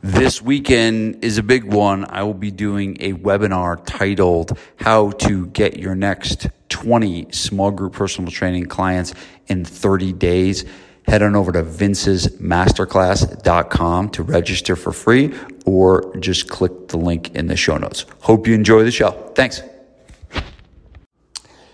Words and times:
This 0.00 0.40
weekend 0.40 1.24
is 1.24 1.38
a 1.38 1.42
big 1.42 1.64
one. 1.64 2.06
I 2.08 2.22
will 2.22 2.32
be 2.32 2.52
doing 2.52 2.96
a 3.00 3.14
webinar 3.14 3.84
titled 3.84 4.56
How 4.76 5.10
to 5.10 5.48
Get 5.48 5.76
Your 5.76 5.96
Next 5.96 6.46
20 6.68 7.32
Small 7.32 7.72
Group 7.72 7.94
Personal 7.94 8.30
Training 8.30 8.66
Clients 8.66 9.12
in 9.48 9.64
30 9.64 10.12
Days. 10.12 10.64
Head 11.08 11.22
on 11.22 11.34
over 11.34 11.50
to 11.50 11.64
vincesmasterclass.com 11.64 14.10
to 14.10 14.22
register 14.22 14.76
for 14.76 14.92
free 14.92 15.34
or 15.66 16.16
just 16.18 16.48
click 16.48 16.86
the 16.88 16.96
link 16.96 17.34
in 17.34 17.48
the 17.48 17.56
show 17.56 17.76
notes. 17.76 18.06
Hope 18.20 18.46
you 18.46 18.54
enjoy 18.54 18.84
the 18.84 18.92
show. 18.92 19.10
Thanks. 19.34 19.62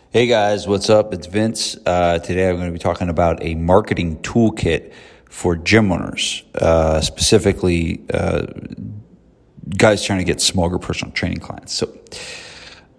Hey 0.09 0.29
guys, 0.29 0.67
what's 0.67 0.89
up? 0.89 1.13
It's 1.13 1.27
Vince. 1.27 1.77
Uh, 1.85 2.21
today 2.21 2.49
I'm 2.49 2.57
going 2.57 2.69
to 2.69 2.73
be 2.73 2.79
talking 2.79 3.11
about 3.11 3.43
a 3.43 3.55
marketing 3.55 4.23
toolkit 4.23 4.95
for 5.31 5.57
gym 5.57 5.91
owners, 5.93 6.43
uh, 6.55 7.01
specifically 7.01 8.05
uh, 8.13 8.47
guys 9.77 10.05
trying 10.05 10.19
to 10.19 10.25
get 10.25 10.41
smaller 10.41 10.79
personal 10.79 11.13
training 11.13 11.39
clients. 11.39 11.75
So, 11.75 11.99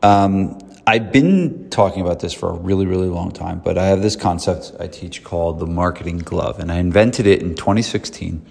um, 0.04 0.60
I've 0.88 1.12
been 1.12 1.72
talking 1.72 2.04
about 2.04 2.20
this 2.20 2.32
for 2.32 2.50
a 2.50 2.54
really, 2.54 2.86
really 2.86 3.08
long 3.08 3.32
time, 3.32 3.60
but 3.60 3.76
I 3.78 3.88
have 3.88 4.04
this 4.04 4.16
concept 4.16 4.72
I 4.80 4.86
teach 4.86 5.24
called 5.24 5.60
the 5.60 5.66
marketing 5.66 6.20
glove, 6.20 6.60
and 6.60 6.72
I 6.72 6.76
invented 6.76 7.26
it 7.26 7.42
in 7.42 7.56
2016 7.56 8.46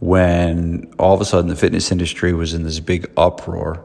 when 0.00 0.92
all 0.98 1.14
of 1.14 1.20
a 1.22 1.24
sudden 1.24 1.48
the 1.48 1.56
fitness 1.56 1.90
industry 1.90 2.34
was 2.34 2.52
in 2.52 2.62
this 2.62 2.80
big 2.80 3.10
uproar 3.16 3.82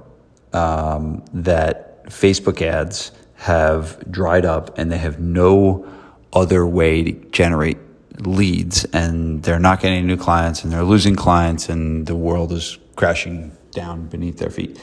um, 0.51 1.23
that 1.33 2.05
Facebook 2.07 2.61
ads 2.61 3.13
have 3.35 4.11
dried 4.11 4.45
up 4.45 4.77
and 4.77 4.91
they 4.91 4.97
have 4.97 5.19
no 5.19 5.87
other 6.33 6.65
way 6.65 7.03
to 7.03 7.11
generate 7.31 7.77
leads 8.19 8.85
and 8.85 9.41
they're 9.43 9.59
not 9.59 9.81
getting 9.81 10.05
new 10.05 10.17
clients 10.17 10.63
and 10.63 10.71
they're 10.71 10.83
losing 10.83 11.15
clients 11.15 11.69
and 11.69 12.05
the 12.05 12.15
world 12.15 12.51
is 12.51 12.77
crashing 12.95 13.55
down 13.71 14.07
beneath 14.07 14.37
their 14.37 14.49
feet. 14.49 14.79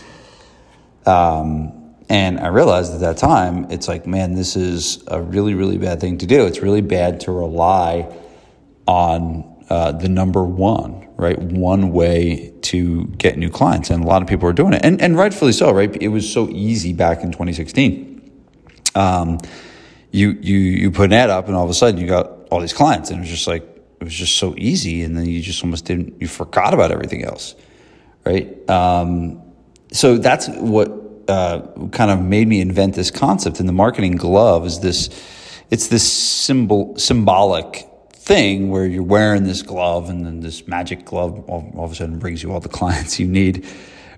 Um, 1.06 1.94
and 2.08 2.40
I 2.40 2.48
realized 2.48 2.94
at 2.94 3.00
that 3.00 3.18
time, 3.18 3.70
it's 3.70 3.86
like, 3.86 4.06
man, 4.06 4.34
this 4.34 4.56
is 4.56 5.04
a 5.08 5.20
really, 5.20 5.54
really 5.54 5.76
bad 5.76 6.00
thing 6.00 6.18
to 6.18 6.26
do. 6.26 6.46
It's 6.46 6.60
really 6.60 6.80
bad 6.80 7.20
to 7.20 7.32
rely 7.32 8.14
on 8.86 9.64
uh, 9.68 9.92
the 9.92 10.08
number 10.08 10.42
one, 10.42 11.06
right? 11.16 11.38
One 11.38 11.92
way 11.92 12.54
to 12.62 13.04
get 13.18 13.36
new 13.36 13.50
clients. 13.50 13.90
And 13.90 14.02
a 14.02 14.06
lot 14.06 14.22
of 14.22 14.28
people 14.28 14.48
are 14.48 14.54
doing 14.54 14.72
it. 14.72 14.80
And, 14.82 15.00
and 15.02 15.16
rightfully 15.16 15.52
so, 15.52 15.70
right? 15.70 15.94
It 16.00 16.08
was 16.08 16.30
so 16.30 16.48
easy 16.48 16.94
back 16.94 17.22
in 17.22 17.30
2016. 17.30 18.14
Um, 18.94 19.38
you, 20.10 20.38
you, 20.40 20.58
you 20.58 20.90
put 20.90 21.06
an 21.06 21.12
ad 21.12 21.30
up 21.30 21.46
and 21.46 21.56
all 21.56 21.64
of 21.64 21.70
a 21.70 21.74
sudden 21.74 22.00
you 22.00 22.06
got 22.06 22.38
all 22.50 22.60
these 22.60 22.72
clients, 22.72 23.10
and 23.10 23.18
it 23.18 23.20
was 23.20 23.30
just 23.30 23.46
like 23.46 23.62
it 24.00 24.04
was 24.04 24.14
just 24.14 24.36
so 24.36 24.54
easy, 24.56 25.02
and 25.02 25.16
then 25.16 25.26
you 25.26 25.40
just 25.40 25.62
almost 25.62 25.84
didn't 25.84 26.20
you 26.20 26.28
forgot 26.28 26.74
about 26.74 26.90
everything 26.90 27.24
else, 27.24 27.54
right? 28.24 28.68
Um, 28.70 29.42
so 29.92 30.18
that's 30.18 30.48
what 30.48 30.90
uh, 31.28 31.60
kind 31.92 32.10
of 32.10 32.20
made 32.22 32.48
me 32.48 32.60
invent 32.60 32.94
this 32.94 33.10
concept. 33.10 33.60
And 33.60 33.68
the 33.68 33.72
marketing 33.72 34.16
glove 34.16 34.66
is 34.66 34.80
this 34.80 35.10
it's 35.70 35.88
this 35.88 36.10
symbol 36.10 36.96
symbolic 36.96 37.86
thing 38.12 38.70
where 38.70 38.86
you're 38.86 39.02
wearing 39.02 39.44
this 39.44 39.62
glove, 39.62 40.08
and 40.08 40.24
then 40.24 40.40
this 40.40 40.66
magic 40.66 41.04
glove 41.04 41.44
all, 41.48 41.70
all 41.76 41.84
of 41.84 41.92
a 41.92 41.94
sudden 41.94 42.18
brings 42.18 42.42
you 42.42 42.52
all 42.52 42.60
the 42.60 42.68
clients 42.80 43.18
you 43.18 43.26
need 43.26 43.66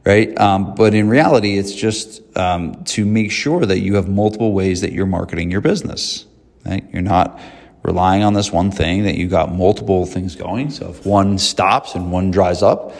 right? 0.04 0.36
Um, 0.38 0.74
but 0.74 0.94
in 0.94 1.08
reality, 1.08 1.58
it's 1.58 1.74
just 1.74 2.22
um, 2.36 2.84
to 2.84 3.04
make 3.04 3.30
sure 3.30 3.64
that 3.66 3.80
you 3.80 3.96
have 3.96 4.08
multiple 4.08 4.52
ways 4.52 4.80
that 4.80 4.92
you're 4.92 5.06
marketing 5.06 5.50
your 5.50 5.60
business. 5.60 6.26
Right? 6.64 6.84
You're 6.92 7.02
not 7.02 7.40
relying 7.82 8.22
on 8.22 8.34
this 8.34 8.52
one 8.52 8.70
thing, 8.70 9.04
that 9.04 9.16
you 9.16 9.26
got 9.26 9.52
multiple 9.52 10.04
things 10.04 10.36
going. 10.36 10.70
So 10.70 10.90
if 10.90 11.06
one 11.06 11.38
stops 11.38 11.94
and 11.94 12.12
one 12.12 12.30
dries 12.30 12.62
up, 12.62 12.92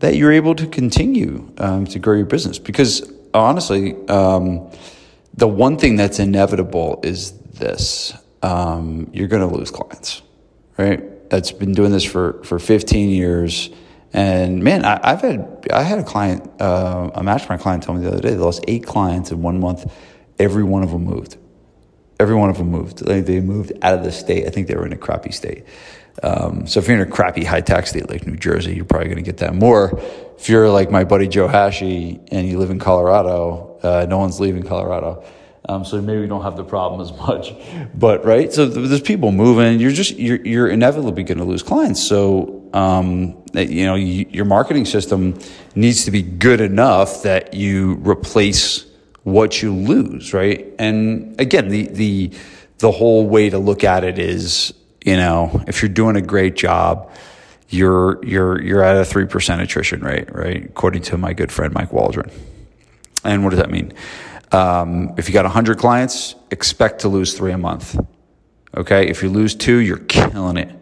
that 0.00 0.16
you're 0.16 0.32
able 0.32 0.54
to 0.56 0.66
continue 0.66 1.52
um, 1.58 1.86
to 1.86 1.98
grow 1.98 2.16
your 2.16 2.26
business. 2.26 2.58
Because 2.58 3.10
honestly, 3.32 3.94
um, 4.08 4.70
the 5.34 5.48
one 5.48 5.78
thing 5.78 5.96
that's 5.96 6.18
inevitable 6.18 7.00
is 7.04 7.32
this 7.32 8.12
um, 8.42 9.08
you're 9.12 9.28
going 9.28 9.48
to 9.48 9.54
lose 9.54 9.70
clients, 9.70 10.22
right? 10.76 11.30
That's 11.30 11.52
been 11.52 11.72
doing 11.72 11.92
this 11.92 12.04
for, 12.04 12.42
for 12.44 12.58
15 12.58 13.10
years. 13.10 13.70
And 14.12 14.62
man, 14.64 14.84
I, 14.84 15.10
have 15.10 15.20
had 15.20 15.68
I 15.72 15.82
had 15.82 15.98
a 15.98 16.04
client, 16.04 16.48
uh, 16.60 17.10
a 17.14 17.22
mastermind 17.22 17.60
client, 17.60 17.82
tell 17.82 17.94
me 17.94 18.02
the 18.02 18.08
other 18.08 18.20
day 18.20 18.30
they 18.30 18.36
lost 18.36 18.64
eight 18.66 18.86
clients 18.86 19.30
in 19.30 19.42
one 19.42 19.60
month. 19.60 19.92
Every 20.38 20.62
one 20.64 20.82
of 20.82 20.90
them 20.90 21.04
moved 21.04 21.36
every 22.20 22.34
one 22.34 22.50
of 22.50 22.58
them 22.58 22.70
moved. 22.70 23.06
Like 23.06 23.26
they 23.26 23.40
moved 23.40 23.72
out 23.82 23.94
of 23.94 24.04
the 24.04 24.12
state. 24.12 24.46
I 24.46 24.50
think 24.50 24.66
they 24.66 24.74
were 24.74 24.86
in 24.86 24.92
a 24.92 24.96
crappy 24.96 25.32
state. 25.32 25.64
Um, 26.22 26.66
so 26.66 26.80
if 26.80 26.88
you're 26.88 26.96
in 26.96 27.06
a 27.06 27.10
crappy 27.10 27.44
high 27.44 27.60
tax 27.60 27.90
state 27.90 28.08
like 28.10 28.26
New 28.26 28.36
Jersey, 28.36 28.74
you're 28.74 28.84
probably 28.84 29.06
going 29.06 29.18
to 29.18 29.22
get 29.22 29.38
that 29.38 29.54
more. 29.54 29.98
If 30.36 30.48
you're 30.48 30.68
like 30.68 30.90
my 30.90 31.04
buddy 31.04 31.28
Joe 31.28 31.46
Hashey 31.46 32.20
and 32.32 32.48
you 32.48 32.58
live 32.58 32.70
in 32.70 32.80
Colorado, 32.80 33.78
uh, 33.82 34.06
no 34.08 34.18
one's 34.18 34.40
leaving 34.40 34.64
Colorado. 34.64 35.24
Um, 35.68 35.84
so 35.84 36.00
maybe 36.00 36.20
we 36.20 36.26
don't 36.26 36.42
have 36.42 36.56
the 36.56 36.64
problem 36.64 37.00
as 37.00 37.12
much, 37.12 37.52
but 37.94 38.24
right. 38.24 38.52
So 38.52 38.66
there's 38.66 39.02
people 39.02 39.32
moving. 39.32 39.78
You're 39.80 39.92
just 39.92 40.16
you're 40.16 40.44
you're 40.44 40.68
inevitably 40.68 41.24
going 41.24 41.38
to 41.38 41.44
lose 41.44 41.62
clients. 41.62 42.02
So 42.02 42.57
um, 42.74 43.42
you 43.54 43.86
know 43.86 43.94
you, 43.94 44.26
your 44.30 44.44
marketing 44.44 44.84
system 44.84 45.38
needs 45.74 46.04
to 46.04 46.10
be 46.10 46.22
good 46.22 46.60
enough 46.60 47.22
that 47.22 47.54
you 47.54 47.94
replace 47.96 48.86
what 49.24 49.62
you 49.62 49.74
lose, 49.74 50.32
right? 50.32 50.66
And 50.78 51.38
again, 51.40 51.68
the 51.68 51.88
the 51.88 52.32
the 52.78 52.90
whole 52.90 53.26
way 53.26 53.50
to 53.50 53.58
look 53.58 53.84
at 53.84 54.04
it 54.04 54.18
is, 54.18 54.72
you 55.04 55.16
know, 55.16 55.62
if 55.66 55.82
you're 55.82 55.88
doing 55.88 56.16
a 56.16 56.22
great 56.22 56.56
job, 56.56 57.10
you're 57.68 58.24
you're 58.24 58.60
you're 58.62 58.82
at 58.82 58.96
a 58.96 59.04
three 59.04 59.26
percent 59.26 59.60
attrition 59.60 60.00
rate, 60.00 60.34
right? 60.34 60.64
According 60.64 61.02
to 61.02 61.18
my 61.18 61.32
good 61.32 61.52
friend 61.52 61.72
Mike 61.74 61.92
Waldron. 61.92 62.30
And 63.24 63.44
what 63.44 63.50
does 63.50 63.58
that 63.58 63.70
mean? 63.70 63.92
Um, 64.52 65.12
if 65.18 65.28
you 65.28 65.34
got 65.34 65.44
100 65.44 65.76
clients, 65.76 66.34
expect 66.50 67.00
to 67.00 67.08
lose 67.08 67.34
three 67.36 67.52
a 67.52 67.58
month. 67.58 67.98
Okay, 68.76 69.08
if 69.08 69.22
you 69.22 69.28
lose 69.28 69.54
two, 69.54 69.78
you're 69.78 69.98
killing 69.98 70.56
it. 70.56 70.77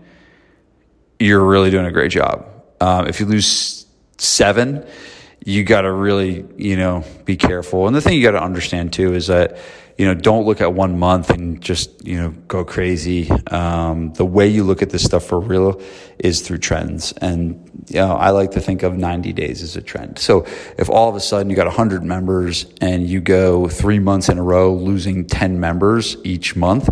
You're 1.19 1.44
really 1.44 1.71
doing 1.71 1.87
a 1.87 1.93
great 1.93 2.10
job. 2.10 2.47
Um, 2.81 3.06
if 3.06 3.21
you 3.21 3.27
lose 3.27 3.87
seven, 4.19 4.87
you 5.44 5.65
got 5.65 5.82
to 5.82 5.93
really, 5.93 6.44
you 6.56 6.77
know, 6.77 7.04
be 7.25 7.37
careful. 7.37 7.87
And 7.87 7.94
the 7.94 8.00
thing 8.00 8.15
you 8.15 8.22
got 8.22 8.32
to 8.32 8.43
understand 8.43 8.93
too 8.93 9.15
is 9.15 9.28
that, 9.28 9.59
you 9.97 10.05
know, 10.05 10.12
don't 10.12 10.45
look 10.45 10.61
at 10.61 10.75
one 10.75 10.99
month 10.99 11.31
and 11.31 11.61
just, 11.61 12.07
you 12.07 12.17
know, 12.19 12.31
go 12.49 12.65
crazy. 12.65 13.31
Um, 13.51 14.12
the 14.12 14.27
way 14.27 14.47
you 14.47 14.62
look 14.62 14.83
at 14.83 14.91
this 14.91 15.03
stuff 15.03 15.25
for 15.25 15.41
real 15.41 15.81
is 16.19 16.43
through 16.43 16.59
trends. 16.59 17.12
And, 17.12 17.87
you 17.89 17.97
know, 17.97 18.12
I 18.12 18.31
like 18.31 18.51
to 18.53 18.61
think 18.61 18.83
of 18.83 18.95
90 18.95 19.33
days 19.33 19.62
as 19.62 19.75
a 19.75 19.81
trend. 19.81 20.19
So 20.19 20.45
if 20.77 20.91
all 20.91 21.09
of 21.09 21.17
a 21.17 21.21
sudden 21.21 21.49
you 21.49 21.56
got 21.56 21.67
100 21.67 22.05
members 22.05 22.67
and 22.83 23.09
you 23.09 23.23
go 23.23 23.69
three 23.69 23.99
months 23.99 24.29
in 24.29 24.37
a 24.37 24.43
row 24.43 24.75
losing 24.75 25.25
10 25.25 25.59
members 25.61 26.19
each 26.25 26.56
month, 26.56 26.89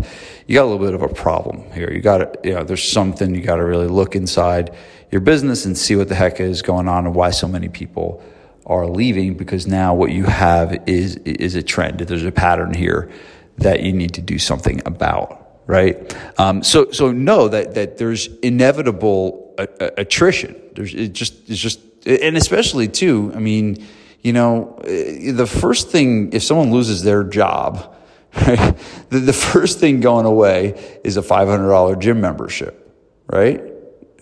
you 0.47 0.55
got 0.55 0.63
a 0.63 0.69
little 0.69 0.83
bit 0.83 0.95
of 0.95 1.03
a 1.03 1.13
problem 1.13 1.71
here. 1.73 1.91
You 1.91 1.99
got 1.99 2.17
to, 2.17 2.39
you 2.43 2.55
know, 2.55 2.63
there's 2.63 2.83
something 2.83 3.35
you 3.35 3.41
got 3.41 3.57
to 3.57 3.65
really 3.65 3.87
look 3.87 4.15
inside 4.15 4.75
your 5.11 5.21
business 5.21 5.65
and 5.65 5.77
see 5.77 5.95
what 5.95 6.09
the 6.09 6.15
heck 6.15 6.39
is 6.39 6.63
going 6.63 6.87
on 6.87 7.05
and 7.05 7.13
why 7.13 7.29
so 7.29 7.47
many 7.47 7.69
people 7.69 8.23
are 8.65 8.87
leaving 8.87 9.35
because 9.35 9.67
now 9.67 9.93
what 9.93 10.11
you 10.11 10.23
have 10.25 10.87
is 10.87 11.17
is 11.17 11.55
a 11.55 11.63
trend. 11.63 11.99
There's 11.99 12.23
a 12.23 12.31
pattern 12.31 12.73
here 12.73 13.11
that 13.57 13.83
you 13.83 13.93
need 13.93 14.13
to 14.15 14.21
do 14.21 14.39
something 14.39 14.81
about, 14.85 15.59
right? 15.67 16.15
Um, 16.39 16.63
so 16.63 16.91
so 16.91 17.11
know 17.11 17.47
that 17.47 17.75
that 17.75 17.97
there's 17.97 18.27
inevitable 18.37 19.55
attrition. 19.57 20.55
There's 20.73 20.93
it 20.93 21.13
just 21.13 21.49
it's 21.49 21.59
just 21.59 21.79
and 22.05 22.37
especially 22.37 22.87
too. 22.87 23.31
I 23.35 23.39
mean, 23.39 23.85
you 24.21 24.33
know, 24.33 24.79
eh, 24.83 25.31
the 25.31 25.47
first 25.47 25.89
thing 25.89 26.33
if 26.33 26.43
someone 26.43 26.71
loses 26.71 27.03
their 27.03 27.23
job, 27.23 27.95
right, 28.47 28.75
the, 29.09 29.19
the 29.19 29.33
first 29.33 29.79
thing 29.79 29.99
going 29.99 30.25
away 30.25 30.99
is 31.03 31.17
a 31.17 31.21
five 31.21 31.47
hundred 31.47 31.69
dollar 31.69 31.95
gym 31.95 32.19
membership, 32.19 32.81
right? 33.27 33.61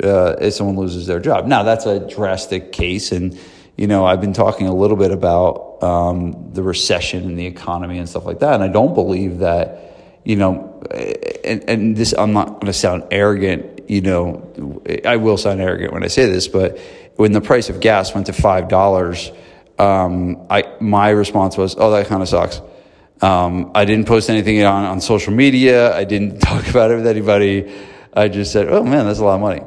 Uh, 0.04 0.36
if 0.42 0.54
someone 0.54 0.76
loses 0.76 1.08
their 1.08 1.20
job. 1.20 1.46
Now 1.46 1.64
that's 1.64 1.86
a 1.86 2.00
drastic 2.00 2.74
case 2.74 3.14
and 3.14 3.40
you 3.78 3.88
know, 3.88 4.06
I've 4.06 4.22
been 4.22 4.34
talking 4.34 4.68
a 4.68 4.74
little 4.74 4.98
bit 4.98 5.12
about 5.12 5.82
um, 5.82 6.52
the 6.54 6.62
recession 6.62 7.24
and 7.26 7.40
the 7.40 7.46
economy 7.46 7.98
and 7.98 8.08
stuff 8.08 8.26
like 8.26 8.40
that, 8.40 8.54
and 8.54 8.64
I 8.64 8.68
don't 8.68 8.94
believe 8.94 9.40
that, 9.40 10.20
you 10.24 10.36
know, 10.36 10.82
and, 11.44 11.68
and 11.70 11.98
this 11.98 12.14
I'm 12.18 12.34
not 12.34 12.48
going 12.54 12.68
to 12.68 12.74
sound 12.74 13.06
arrogant, 13.12 13.90
you 13.90 14.02
know, 14.02 14.84
I 15.06 15.18
will 15.18 15.38
sound 15.38 15.60
arrogant 15.60 15.92
when 15.92 16.04
I 16.04 16.08
say 16.08 16.28
this, 16.28 16.48
but 16.48 16.80
when 17.16 17.32
the 17.32 17.42
price 17.42 17.70
of 17.70 17.80
gas 17.80 18.14
went 18.14 18.28
to 18.28 18.34
five 18.34 18.68
dollars, 18.68 19.32
um, 19.80 20.46
I 20.50 20.76
my 20.80 21.10
response 21.10 21.58
was, 21.58 21.76
"Oh, 21.78 21.92
that 21.92 22.08
kind 22.08 22.22
of 22.22 22.30
sucks." 22.30 22.62
Um, 23.22 23.72
I 23.74 23.86
didn't 23.86 24.08
post 24.08 24.30
anything 24.30 24.62
on, 24.64 24.86
on 24.86 25.02
social 25.02 25.34
media. 25.34 25.96
I 25.96 26.04
didn't 26.04 26.40
talk 26.42 26.68
about 26.68 26.92
it 26.92 26.96
with 26.96 27.08
anybody. 27.08 27.72
I 28.14 28.28
just 28.28 28.52
said, 28.52 28.68
"Oh 28.70 28.84
man, 28.84 29.06
that's 29.06 29.20
a 29.20 29.26
lot 29.26 29.36
of 29.36 29.42
money." 29.42 29.62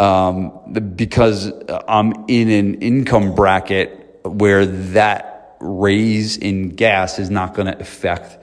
Um, 0.00 0.72
because 0.96 1.52
I'm 1.86 2.24
in 2.26 2.48
an 2.48 2.74
income 2.76 3.34
bracket 3.34 4.20
where 4.24 4.64
that 4.64 5.56
raise 5.60 6.38
in 6.38 6.70
gas 6.70 7.18
is 7.18 7.28
not 7.28 7.52
going 7.52 7.66
to 7.66 7.78
affect 7.78 8.38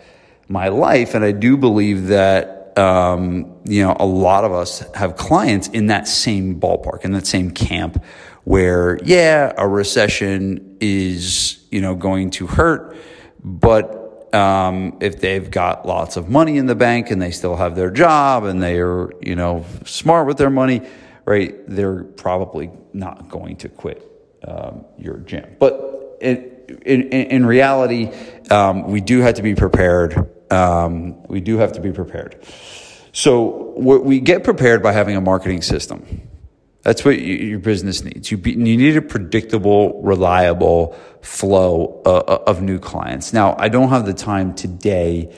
my 0.48 0.68
life. 0.68 1.15
And 1.15 1.25
I 1.25 1.31
do 1.31 1.57
believe 1.57 2.07
that, 2.07 2.77
um, 2.77 3.56
you 3.65 3.83
know, 3.83 3.98
a 4.00 4.06
lot 4.06 4.44
of 4.44 4.51
us 4.51 4.83
have 4.94 5.15
clients 5.15 5.68
in 5.69 5.88
that 5.88 6.07
same 6.07 6.59
ballpark, 6.59 7.04
in 7.04 7.12
that 7.13 7.25
same 7.25 7.50
camp 7.50 8.03
where, 8.44 9.00
yeah, 9.03 9.51
a 9.57 9.68
recession 9.68 10.77
is, 10.80 11.65
you 11.71 11.81
know, 11.81 11.95
going 11.95 12.30
to 12.30 12.45
hurt, 12.45 12.95
but 13.44 14.36
um, 14.36 14.95
if 15.01 15.21
they've 15.21 15.50
got 15.50 15.88
lots 15.88 16.18
of 16.18 16.30
money 16.30 16.57
in 16.57 16.68
the 16.68 16.75
bank 16.75 17.10
and 17.10 17.19
they 17.19 17.31
still 17.31 17.56
have 17.56 17.75
their 17.75 17.89
job 17.89 18.44
and 18.44 18.62
they 18.62 18.80
are, 18.80 19.10
you 19.21 19.36
know, 19.36 19.65
smart 19.86 20.27
with 20.27 20.38
their 20.38 20.51
money, 20.51 20.81
right, 21.27 21.56
they're 21.68 22.03
probably 22.03 22.71
not 22.94 23.29
going 23.29 23.57
to 23.57 23.69
quit 23.69 24.09
um, 24.47 24.85
your 24.97 25.18
gym. 25.18 25.57
But 25.59 26.18
in, 26.21 26.63
in, 26.85 27.01
in 27.12 27.45
reality, 27.45 28.12
um, 28.50 28.88
we 28.88 29.01
do 29.01 29.19
have 29.19 29.35
to 29.35 29.41
be 29.41 29.53
prepared. 29.53 30.31
Um, 30.51 31.24
we 31.27 31.41
do 31.41 31.57
have 31.57 31.74
to 31.74 31.81
be 31.81 31.91
prepared. 31.91 32.44
So 33.12 33.74
what 33.75 34.06
we 34.06 34.19
get 34.19 34.44
prepared 34.44 34.81
by 34.81 34.94
having 34.94 35.15
a 35.15 35.21
marketing 35.21 35.62
system. 35.62 36.29
That's 36.83 37.03
what 37.03 37.19
your 37.19 37.59
business 37.59 38.01
needs. 38.01 38.31
You, 38.31 38.38
be, 38.38 38.51
you 38.51 38.77
need 38.77 38.95
a 38.95 39.01
predictable, 39.01 40.01
reliable 40.03 40.95
flow 41.21 42.01
uh, 42.06 42.19
uh, 42.19 42.44
of 42.47 42.62
new 42.62 42.79
clients. 42.79 43.33
Now, 43.33 43.57
I 43.59 43.68
don't 43.68 43.89
have 43.89 44.06
the 44.06 44.13
time 44.13 44.56
today 44.56 45.35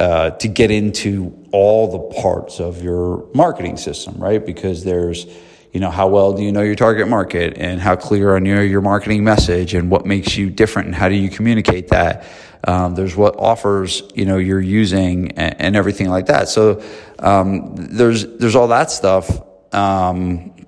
uh, 0.00 0.30
to 0.30 0.48
get 0.48 0.70
into 0.70 1.46
all 1.52 1.86
the 1.92 2.20
parts 2.22 2.58
of 2.58 2.82
your 2.82 3.28
marketing 3.34 3.76
system, 3.76 4.16
right? 4.16 4.44
Because 4.44 4.82
there's, 4.82 5.26
you 5.72 5.78
know, 5.78 5.90
how 5.90 6.08
well 6.08 6.32
do 6.32 6.42
you 6.42 6.50
know 6.52 6.62
your 6.62 6.74
target 6.74 7.06
market 7.06 7.58
and 7.58 7.78
how 7.78 7.96
clear 7.96 8.34
on 8.34 8.46
your, 8.46 8.64
your 8.64 8.80
marketing 8.80 9.22
message 9.22 9.74
and 9.74 9.90
what 9.90 10.06
makes 10.06 10.38
you 10.38 10.48
different 10.48 10.86
and 10.86 10.94
how 10.94 11.10
do 11.10 11.14
you 11.14 11.28
communicate 11.28 11.88
that? 11.88 12.24
Um, 12.66 12.94
there's 12.94 13.14
what 13.14 13.36
offers, 13.36 14.02
you 14.14 14.24
know, 14.24 14.38
you're 14.38 14.58
using 14.58 15.32
and, 15.32 15.60
and 15.60 15.76
everything 15.76 16.08
like 16.08 16.26
that. 16.26 16.48
So, 16.48 16.82
um, 17.18 17.74
there's, 17.76 18.26
there's 18.38 18.56
all 18.56 18.68
that 18.68 18.90
stuff. 18.90 19.30
Um, 19.74 20.66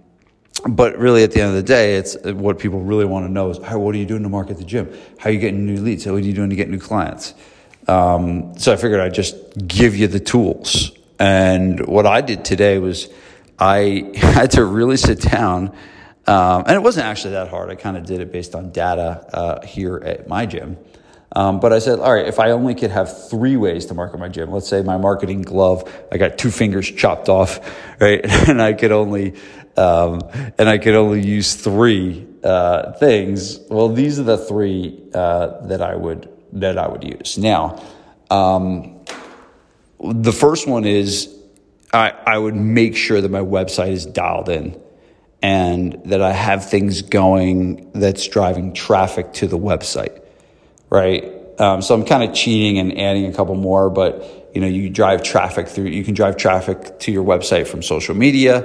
but 0.69 0.99
really 0.99 1.25
at 1.25 1.32
the 1.32 1.40
end 1.40 1.49
of 1.49 1.56
the 1.56 1.62
day, 1.62 1.96
it's 1.96 2.17
what 2.23 2.58
people 2.58 2.81
really 2.81 3.06
want 3.06 3.26
to 3.26 3.32
know 3.32 3.49
is, 3.49 3.56
hey, 3.56 3.76
what 3.76 3.94
are 3.94 3.99
you 3.99 4.06
doing 4.06 4.25
to 4.25 4.29
market 4.29 4.58
the 4.58 4.64
gym? 4.64 4.93
How 5.19 5.31
are 5.31 5.32
you 5.32 5.40
getting 5.40 5.64
new 5.64 5.81
leads? 5.81 6.05
How 6.05 6.12
are 6.12 6.19
you 6.19 6.34
doing 6.34 6.50
to 6.50 6.56
get 6.56 6.69
new 6.69 6.79
clients? 6.79 7.32
Um, 7.93 8.59
so 8.59 8.73
I 8.73 8.77
figured 8.77 9.00
I'd 9.00 9.12
just 9.12 9.37
give 9.67 9.94
you 9.94 10.06
the 10.06 10.21
tools. 10.21 10.93
And 11.19 11.87
what 11.87 12.06
I 12.06 12.23
did 12.23 12.44
today 12.44 12.79
was 12.79 13.09
I 13.59 14.11
had 14.15 14.53
to 14.53 14.65
really 14.65 14.97
sit 14.97 15.21
down. 15.21 15.69
Um, 16.27 16.65
and 16.67 16.71
it 16.71 16.83
wasn't 16.83 17.06
actually 17.06 17.33
that 17.33 17.49
hard. 17.49 17.69
I 17.69 17.75
kind 17.75 17.97
of 17.97 18.06
did 18.06 18.21
it 18.21 18.33
based 18.33 18.55
on 18.55 18.71
data 18.71 19.27
uh, 19.33 19.67
here 19.67 19.99
at 19.99 20.27
my 20.27 20.47
gym. 20.47 20.79
Um, 21.35 21.61
but 21.61 21.73
I 21.73 21.79
said, 21.81 21.99
all 21.99 22.15
right, 22.15 22.27
if 22.27 22.39
I 22.39 22.50
only 22.50 22.75
could 22.75 22.91
have 22.91 23.29
three 23.29 23.56
ways 23.56 23.87
to 23.87 23.94
market 23.94 24.19
my 24.19 24.29
gym, 24.29 24.50
let's 24.50 24.69
say 24.69 24.83
my 24.83 24.99
marketing 24.99 25.43
glove, 25.43 25.91
I 26.11 26.19
got 26.19 26.39
two 26.39 26.50
fingers 26.50 26.91
chopped 26.91 27.29
off, 27.29 27.61
right? 28.00 28.21
And 28.49 28.61
I 28.61 28.73
could 28.75 28.93
only, 28.93 29.35
um, 29.77 30.21
and 30.59 30.69
I 30.69 30.79
could 30.79 30.94
only 30.94 31.23
use 31.27 31.55
three, 31.55 32.27
uh, 32.44 32.93
things. 32.93 33.59
Well, 33.71 33.89
these 33.89 34.19
are 34.21 34.25
the 34.25 34.39
three, 34.39 35.03
uh, 35.15 35.67
that 35.67 35.83
I 35.83 35.97
would, 35.97 36.29
that 36.52 36.78
I 36.78 36.88
would 36.88 37.04
use. 37.04 37.38
Now, 37.38 37.82
um, 38.31 39.04
the 40.00 40.32
first 40.32 40.66
one 40.66 40.84
is 40.84 41.34
I, 41.93 42.10
I 42.10 42.38
would 42.38 42.56
make 42.56 42.96
sure 42.96 43.20
that 43.20 43.31
my 43.31 43.40
website 43.40 43.93
is 43.93 44.06
dialed 44.06 44.49
in 44.49 44.81
and 45.43 46.00
that 46.06 46.22
I 46.22 46.32
have 46.32 46.69
things 46.69 47.02
going 47.02 47.90
that's 47.93 48.26
driving 48.28 48.72
traffic 48.72 49.32
to 49.34 49.46
the 49.46 49.58
website 49.58 50.22
right? 50.93 51.25
Um, 51.58 51.81
so 51.81 51.94
I'm 51.94 52.04
kind 52.04 52.22
of 52.22 52.34
cheating 52.34 52.78
and 52.78 52.98
adding 52.98 53.25
a 53.25 53.32
couple 53.32 53.55
more, 53.55 53.88
but 53.88 54.50
you 54.55 54.60
know, 54.60 54.66
you 54.66 54.90
drive 54.90 55.22
traffic 55.22 55.66
through, 55.66 55.87
you 55.87 56.05
can 56.05 56.12
drive 56.12 56.37
traffic 56.37 56.98
to 57.00 57.10
your 57.10 57.25
website 57.25 57.66
from 57.66 57.82
social 57.82 58.14
media. 58.14 58.62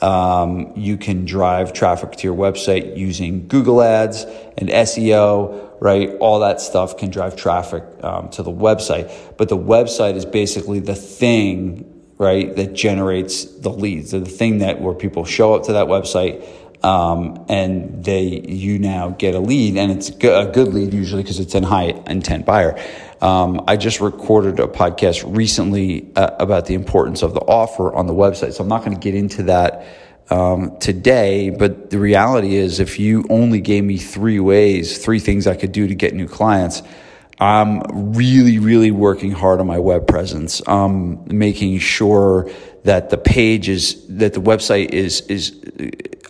Um, 0.00 0.72
you 0.76 0.96
can 0.96 1.24
drive 1.24 1.72
traffic 1.72 2.12
to 2.12 2.22
your 2.22 2.36
website 2.36 2.96
using 2.96 3.48
Google 3.48 3.82
ads 3.82 4.22
and 4.56 4.68
SEO, 4.68 5.63
right? 5.84 6.16
All 6.18 6.40
that 6.40 6.62
stuff 6.62 6.96
can 6.96 7.10
drive 7.10 7.36
traffic 7.36 7.84
um, 8.02 8.30
to 8.30 8.42
the 8.42 8.50
website. 8.50 9.12
But 9.36 9.50
the 9.50 9.58
website 9.58 10.14
is 10.14 10.24
basically 10.24 10.80
the 10.80 10.94
thing, 10.94 11.84
right, 12.16 12.56
that 12.56 12.72
generates 12.72 13.44
the 13.44 13.68
leads, 13.68 14.12
the 14.12 14.24
thing 14.24 14.58
that 14.58 14.80
where 14.80 14.94
people 14.94 15.26
show 15.26 15.54
up 15.54 15.64
to 15.64 15.74
that 15.74 15.86
website 15.86 16.42
um, 16.82 17.44
and 17.50 18.02
they 18.02 18.40
you 18.48 18.78
now 18.78 19.10
get 19.10 19.34
a 19.34 19.40
lead, 19.40 19.76
and 19.76 19.92
it's 19.92 20.08
a 20.08 20.14
good 20.14 20.68
lead 20.68 20.94
usually 20.94 21.22
because 21.22 21.38
it's 21.38 21.54
a 21.54 21.64
high 21.64 22.02
intent 22.06 22.46
buyer. 22.46 22.78
Um, 23.20 23.62
I 23.66 23.76
just 23.76 24.00
recorded 24.00 24.60
a 24.60 24.66
podcast 24.66 25.24
recently 25.26 26.10
uh, 26.16 26.30
about 26.38 26.64
the 26.64 26.74
importance 26.74 27.22
of 27.22 27.34
the 27.34 27.40
offer 27.40 27.94
on 27.94 28.06
the 28.06 28.14
website, 28.14 28.54
so 28.54 28.62
I'm 28.62 28.68
not 28.68 28.84
going 28.84 28.96
to 28.96 29.00
get 29.00 29.14
into 29.14 29.44
that 29.44 29.86
um, 30.30 30.78
today. 30.78 31.50
But 31.50 31.90
the 31.90 31.98
reality 31.98 32.56
is, 32.56 32.80
if 32.80 32.98
you 32.98 33.24
only 33.30 33.60
gave 33.60 33.84
me 33.84 33.98
three 33.98 34.40
ways, 34.40 34.98
three 34.98 35.20
things 35.20 35.46
I 35.46 35.56
could 35.56 35.72
do 35.72 35.86
to 35.86 35.94
get 35.94 36.14
new 36.14 36.28
clients. 36.28 36.82
I'm 37.40 37.80
really, 38.14 38.58
really 38.60 38.92
working 38.92 39.32
hard 39.32 39.58
on 39.58 39.66
my 39.66 39.80
web 39.80 40.06
presence. 40.06 40.62
I'm 40.68 41.26
making 41.36 41.78
sure 41.80 42.48
that 42.84 43.10
the 43.10 43.18
page 43.18 43.68
is, 43.68 44.06
that 44.08 44.34
the 44.34 44.40
website 44.40 44.90
is, 44.90 45.22
is 45.22 45.50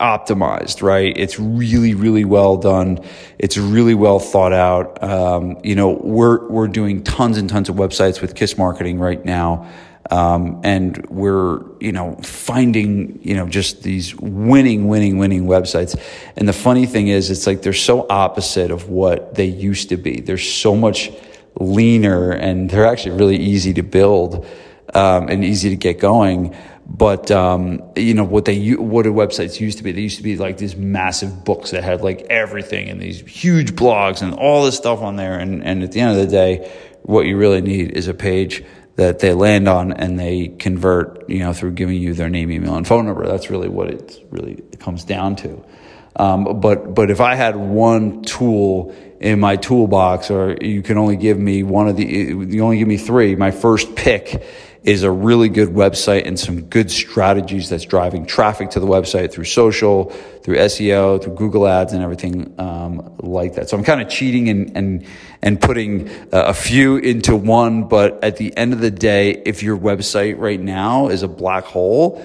optimized, 0.00 0.82
right? 0.82 1.12
It's 1.16 1.38
really, 1.38 1.94
really 1.94 2.24
well 2.24 2.56
done. 2.56 3.04
It's 3.38 3.58
really 3.58 3.94
well 3.94 4.18
thought 4.18 4.52
out. 4.52 5.02
Um, 5.02 5.58
you 5.62 5.74
know, 5.74 5.90
we're, 6.02 6.48
we're 6.48 6.68
doing 6.68 7.02
tons 7.02 7.36
and 7.36 7.50
tons 7.50 7.68
of 7.68 7.76
websites 7.76 8.22
with 8.22 8.34
Kiss 8.34 8.56
Marketing 8.56 8.98
right 8.98 9.22
now. 9.24 9.68
Um, 10.10 10.60
and 10.64 11.06
we're, 11.08 11.62
you 11.80 11.92
know, 11.92 12.16
finding, 12.22 13.18
you 13.22 13.34
know, 13.34 13.48
just 13.48 13.82
these 13.82 14.14
winning, 14.16 14.86
winning, 14.86 15.16
winning 15.16 15.46
websites. 15.46 15.98
And 16.36 16.46
the 16.46 16.52
funny 16.52 16.86
thing 16.86 17.08
is, 17.08 17.30
it's 17.30 17.46
like 17.46 17.62
they're 17.62 17.72
so 17.72 18.06
opposite 18.10 18.70
of 18.70 18.88
what 18.88 19.34
they 19.34 19.46
used 19.46 19.88
to 19.88 19.96
be. 19.96 20.20
They're 20.20 20.36
so 20.36 20.76
much 20.76 21.10
leaner 21.58 22.32
and 22.32 22.68
they're 22.68 22.86
actually 22.86 23.16
really 23.16 23.36
easy 23.38 23.72
to 23.74 23.82
build, 23.82 24.46
um, 24.94 25.28
and 25.28 25.42
easy 25.42 25.70
to 25.70 25.76
get 25.76 26.00
going. 26.00 26.54
But, 26.86 27.30
um, 27.30 27.82
you 27.96 28.12
know, 28.12 28.24
what 28.24 28.44
they, 28.44 28.72
what 28.72 29.06
websites 29.06 29.58
used 29.58 29.78
to 29.78 29.84
be? 29.84 29.92
They 29.92 30.02
used 30.02 30.18
to 30.18 30.22
be 30.22 30.36
like 30.36 30.58
these 30.58 30.76
massive 30.76 31.42
books 31.42 31.70
that 31.70 31.82
had 31.82 32.02
like 32.02 32.26
everything 32.28 32.90
and 32.90 33.00
these 33.00 33.20
huge 33.20 33.72
blogs 33.72 34.20
and 34.20 34.34
all 34.34 34.64
this 34.64 34.76
stuff 34.76 35.00
on 35.00 35.16
there. 35.16 35.38
And, 35.38 35.64
and 35.64 35.82
at 35.82 35.92
the 35.92 36.00
end 36.00 36.10
of 36.10 36.18
the 36.18 36.30
day, 36.30 36.70
what 37.04 37.24
you 37.24 37.38
really 37.38 37.62
need 37.62 37.92
is 37.92 38.06
a 38.06 38.12
page 38.12 38.62
that 38.96 39.18
they 39.18 39.32
land 39.32 39.68
on 39.68 39.92
and 39.92 40.18
they 40.18 40.48
convert, 40.48 41.28
you 41.28 41.40
know, 41.40 41.52
through 41.52 41.72
giving 41.72 42.00
you 42.00 42.14
their 42.14 42.30
name, 42.30 42.50
email, 42.50 42.76
and 42.76 42.86
phone 42.86 43.06
number. 43.06 43.26
That's 43.26 43.50
really 43.50 43.68
what 43.68 43.88
it 43.88 44.26
really 44.30 44.62
comes 44.78 45.04
down 45.04 45.36
to. 45.36 45.64
Um, 46.16 46.60
but 46.60 46.94
but 46.94 47.10
if 47.10 47.20
I 47.20 47.34
had 47.34 47.56
one 47.56 48.22
tool 48.22 48.94
in 49.20 49.40
my 49.40 49.56
toolbox, 49.56 50.30
or 50.30 50.56
you 50.60 50.82
can 50.82 50.96
only 50.96 51.16
give 51.16 51.38
me 51.38 51.62
one 51.62 51.88
of 51.88 51.96
the, 51.96 52.04
you 52.04 52.62
only 52.62 52.78
give 52.78 52.86
me 52.86 52.98
three. 52.98 53.34
My 53.34 53.50
first 53.50 53.96
pick 53.96 54.44
is 54.84 55.02
a 55.02 55.10
really 55.10 55.48
good 55.48 55.70
website 55.70 56.26
and 56.26 56.38
some 56.38 56.60
good 56.62 56.90
strategies 56.90 57.70
that's 57.70 57.86
driving 57.86 58.26
traffic 58.26 58.68
to 58.70 58.80
the 58.80 58.86
website 58.86 59.32
through 59.32 59.44
social, 59.44 60.10
through 60.42 60.56
SEO, 60.56 61.22
through 61.22 61.34
Google 61.34 61.66
Ads, 61.66 61.94
and 61.94 62.02
everything 62.02 62.54
um, 62.58 63.16
like 63.18 63.54
that. 63.54 63.70
So 63.70 63.78
I'm 63.78 63.84
kind 63.84 64.02
of 64.02 64.08
cheating 64.10 64.50
and 64.50 64.76
and 64.76 65.06
and 65.40 65.60
putting 65.60 66.08
uh, 66.32 66.44
a 66.46 66.54
few 66.54 66.98
into 66.98 67.34
one, 67.34 67.88
but 67.88 68.22
at 68.22 68.36
the 68.36 68.54
end 68.56 68.74
of 68.74 68.80
the 68.80 68.90
day, 68.90 69.42
if 69.44 69.62
your 69.62 69.76
website 69.76 70.38
right 70.38 70.60
now 70.60 71.08
is 71.08 71.22
a 71.22 71.28
black 71.28 71.64
hole 71.64 72.22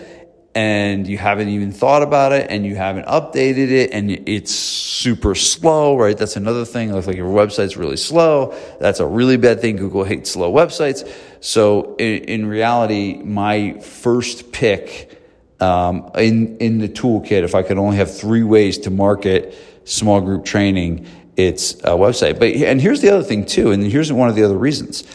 and 0.60 1.08
you 1.08 1.18
haven't 1.18 1.48
even 1.48 1.72
thought 1.72 2.04
about 2.04 2.34
it 2.34 2.48
and 2.50 2.66
you 2.66 2.76
haven't 2.76 3.06
updated 3.06 3.72
it 3.72 3.92
and 3.94 4.12
it's 4.28 4.54
super 4.54 5.34
slow, 5.34 5.96
right? 5.96 6.18
That's 6.18 6.36
another 6.36 6.66
thing. 6.66 6.90
It 6.90 6.94
looks 6.94 7.08
like 7.08 7.16
your 7.16 7.34
website's 7.34 7.78
really 7.78 7.96
slow. 7.96 8.54
That's 8.82 9.00
a 9.00 9.06
really 9.06 9.38
bad 9.38 9.62
thing. 9.62 9.78
Google 9.78 10.04
hates 10.04 10.32
slow 10.32 10.52
websites. 10.52 11.10
So 11.40 11.96
in, 11.96 12.24
in 12.26 12.46
reality, 12.46 13.22
my 13.24 13.80
first 13.80 14.52
pick 14.52 15.18
um, 15.62 16.12
in 16.16 16.58
in 16.58 16.80
the 16.80 16.90
toolkit, 16.90 17.44
if 17.44 17.56
I 17.56 17.64
could 17.64 17.78
only 17.78 17.96
have 17.96 18.14
three 18.14 18.44
ways 18.44 18.80
to 18.80 18.90
market 18.90 19.56
small 19.86 20.20
group 20.20 20.44
training, 20.44 21.08
it's 21.38 21.76
a 21.86 21.96
website. 21.96 22.38
But 22.38 22.50
and 22.50 22.82
here's 22.82 23.00
the 23.00 23.12
other 23.12 23.24
thing 23.24 23.46
too, 23.46 23.72
and 23.72 23.82
here's 23.82 24.12
one 24.12 24.28
of 24.28 24.36
the 24.36 24.44
other 24.44 24.58
reasons. 24.58 25.06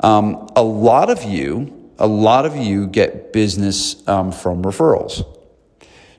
Um, 0.00 0.48
a 0.56 0.62
lot 0.62 1.08
of 1.08 1.22
you 1.22 1.77
a 1.98 2.06
lot 2.06 2.46
of 2.46 2.56
you 2.56 2.86
get 2.86 3.32
business 3.32 4.06
um, 4.08 4.32
from 4.32 4.62
referrals. 4.62 5.24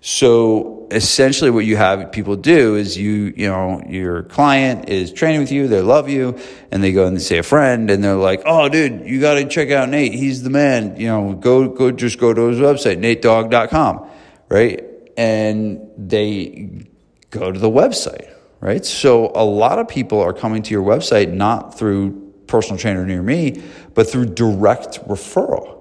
So 0.01 0.88
essentially 0.91 1.50
what 1.50 1.65
you 1.65 1.75
have 1.75 2.12
people 2.12 2.36
do 2.36 2.75
is 2.75 2.98
you, 2.98 3.33
you 3.36 3.48
know, 3.48 3.81
your 3.88 4.24
client 4.24 4.89
is 4.89 5.12
training 5.12 5.41
with 5.41 5.51
you, 5.51 5.67
they 5.67 5.81
love 5.81 6.09
you, 6.09 6.38
and 6.71 6.83
they 6.83 6.93
go 6.93 7.05
and 7.05 7.17
they 7.17 7.21
say 7.21 7.38
a 7.38 7.43
friend, 7.43 7.89
and 7.89 8.03
they're 8.03 8.15
like, 8.15 8.41
oh, 8.45 8.69
dude, 8.69 9.05
you 9.05 9.19
got 9.19 9.36
to 9.36 9.45
check 9.45 9.71
out 9.71 9.89
Nate. 9.89 10.13
He's 10.13 10.41
the 10.41 10.50
man. 10.50 10.95
You 10.98 11.07
know, 11.07 11.33
go, 11.33 11.67
go, 11.67 11.91
just 11.91 12.17
go 12.17 12.33
to 12.33 12.48
his 12.48 12.59
website, 12.59 13.00
natedog.com, 13.00 14.09
right? 14.48 14.86
And 15.17 15.81
they 15.98 16.88
go 17.29 17.51
to 17.51 17.59
the 17.59 17.69
website, 17.69 18.33
right? 18.62 18.86
So 18.86 19.31
a 19.36 19.43
lot 19.43 19.79
of 19.79 19.89
people 19.89 20.21
are 20.21 20.33
coming 20.33 20.63
to 20.63 20.71
your 20.71 20.83
website 20.83 21.31
not 21.33 21.77
through 21.77 22.28
personal 22.50 22.77
trainer 22.77 23.06
near 23.06 23.22
me, 23.22 23.62
but 23.94 24.10
through 24.10 24.25
direct 24.25 25.08
referral, 25.08 25.79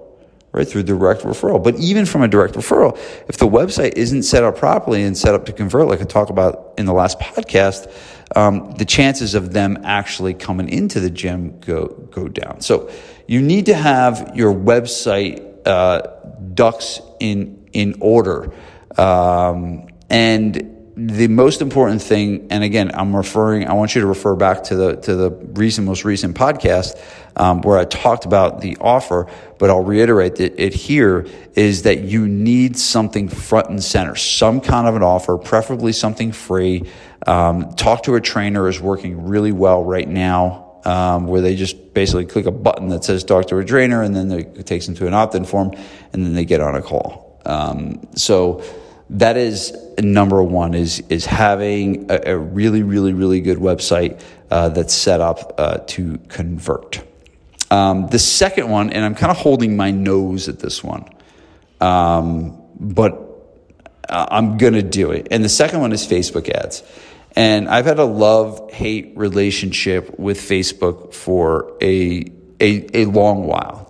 right? 0.51 0.67
Through 0.67 0.83
direct 0.83 1.23
referral. 1.23 1.61
But 1.63 1.75
even 1.79 2.05
from 2.05 2.21
a 2.21 2.27
direct 2.27 2.55
referral, 2.55 2.97
if 3.27 3.37
the 3.37 3.47
website 3.47 3.93
isn't 3.93 4.23
set 4.23 4.43
up 4.43 4.57
properly 4.57 5.03
and 5.03 5.17
set 5.17 5.35
up 5.35 5.45
to 5.47 5.53
convert, 5.53 5.87
like 5.87 6.01
I 6.01 6.05
talked 6.05 6.29
about 6.31 6.73
in 6.77 6.85
the 6.85 6.93
last 6.93 7.19
podcast, 7.19 7.91
um, 8.35 8.71
the 8.77 8.85
chances 8.85 9.35
of 9.35 9.53
them 9.53 9.79
actually 9.83 10.33
coming 10.33 10.69
into 10.69 10.99
the 10.99 11.09
gym 11.09 11.59
go 11.59 11.87
go 12.11 12.27
down. 12.27 12.61
So 12.61 12.89
you 13.27 13.41
need 13.41 13.65
to 13.67 13.73
have 13.73 14.31
your 14.35 14.53
website 14.53 15.67
uh, 15.67 16.01
ducks 16.53 17.01
in 17.19 17.67
in 17.73 17.97
order, 18.01 18.53
um, 18.97 19.87
and 20.09 20.78
the 21.07 21.29
most 21.29 21.61
important 21.61 22.01
thing, 22.01 22.47
and 22.49 22.61
again, 22.61 22.91
I'm 22.93 23.15
referring. 23.15 23.65
I 23.67 23.73
want 23.73 23.95
you 23.95 24.01
to 24.01 24.07
refer 24.07 24.35
back 24.35 24.63
to 24.63 24.75
the 24.75 24.95
to 24.97 25.15
the 25.15 25.31
recent, 25.31 25.87
most 25.87 26.03
recent 26.03 26.35
podcast 26.35 27.01
um, 27.37 27.61
where 27.61 27.77
I 27.77 27.85
talked 27.85 28.25
about 28.25 28.59
the 28.59 28.75
offer. 28.81 29.27
But 29.59 29.69
I'll 29.69 29.83
reiterate 29.83 30.35
that 30.37 30.61
it 30.61 30.73
here 30.73 31.25
is 31.55 31.83
that 31.83 32.01
you 32.01 32.27
need 32.27 32.77
something 32.77 33.29
front 33.29 33.69
and 33.69 33.81
center, 33.81 34.15
some 34.15 34.59
kind 34.59 34.87
of 34.87 34.95
an 34.95 35.03
offer, 35.03 35.37
preferably 35.37 35.93
something 35.93 36.33
free. 36.33 36.89
Um, 37.25 37.73
talk 37.75 38.03
to 38.03 38.15
a 38.15 38.21
trainer 38.21 38.67
is 38.67 38.81
working 38.81 39.25
really 39.25 39.53
well 39.53 39.83
right 39.83 40.07
now. 40.07 40.65
Um, 40.85 41.27
where 41.27 41.41
they 41.41 41.57
just 41.57 41.93
basically 41.93 42.25
click 42.25 42.45
a 42.45 42.51
button 42.51 42.87
that 42.89 43.03
says 43.03 43.25
talk 43.25 43.47
to 43.47 43.57
a 43.57 43.65
trainer 43.65 44.01
and 44.01 44.15
then 44.15 44.31
it 44.31 44.65
takes 44.65 44.85
them 44.85 44.95
to 44.95 45.07
an 45.07 45.13
opt-in 45.13 45.43
form 45.43 45.73
and 46.13 46.25
then 46.25 46.33
they 46.33 46.45
get 46.45 46.61
on 46.61 46.73
a 46.75 46.81
call. 46.81 47.41
Um, 47.45 48.07
so 48.15 48.63
that 49.11 49.37
is 49.37 49.75
number 49.99 50.41
one 50.43 50.73
is 50.73 50.99
is 51.09 51.25
having 51.25 52.09
a, 52.11 52.33
a 52.33 52.37
really 52.37 52.83
really 52.83 53.13
really 53.13 53.41
good 53.41 53.57
website 53.57 54.21
uh, 54.51 54.69
that's 54.69 54.93
set 54.93 55.21
up 55.21 55.55
uh, 55.57 55.77
to 55.87 56.17
convert. 56.27 57.01
Um, 57.71 58.07
the 58.07 58.19
second 58.19 58.69
one, 58.69 58.89
and 58.91 59.05
I'm 59.05 59.15
kind 59.15 59.31
of 59.31 59.37
holding 59.37 59.77
my 59.77 59.91
nose 59.91 60.49
at 60.49 60.59
this 60.59 60.83
one, 60.83 61.05
um, 61.79 62.61
but 62.79 63.29
uh, 64.07 64.25
I'm 64.31 64.57
gonna 64.57 64.81
do 64.81 65.11
it. 65.11 65.27
And 65.31 65.43
the 65.43 65.49
second 65.49 65.81
one 65.81 65.91
is 65.91 66.05
Facebook 66.05 66.49
ads. 66.49 66.83
And 67.35 67.69
I've 67.69 67.85
had 67.85 67.99
a 67.99 68.05
love 68.05 68.71
hate 68.71 69.13
relationship 69.15 70.19
with 70.19 70.39
Facebook 70.39 71.13
for 71.13 71.77
a, 71.81 72.25
a, 72.59 73.01
a 73.01 73.05
long 73.05 73.45
while. 73.45 73.88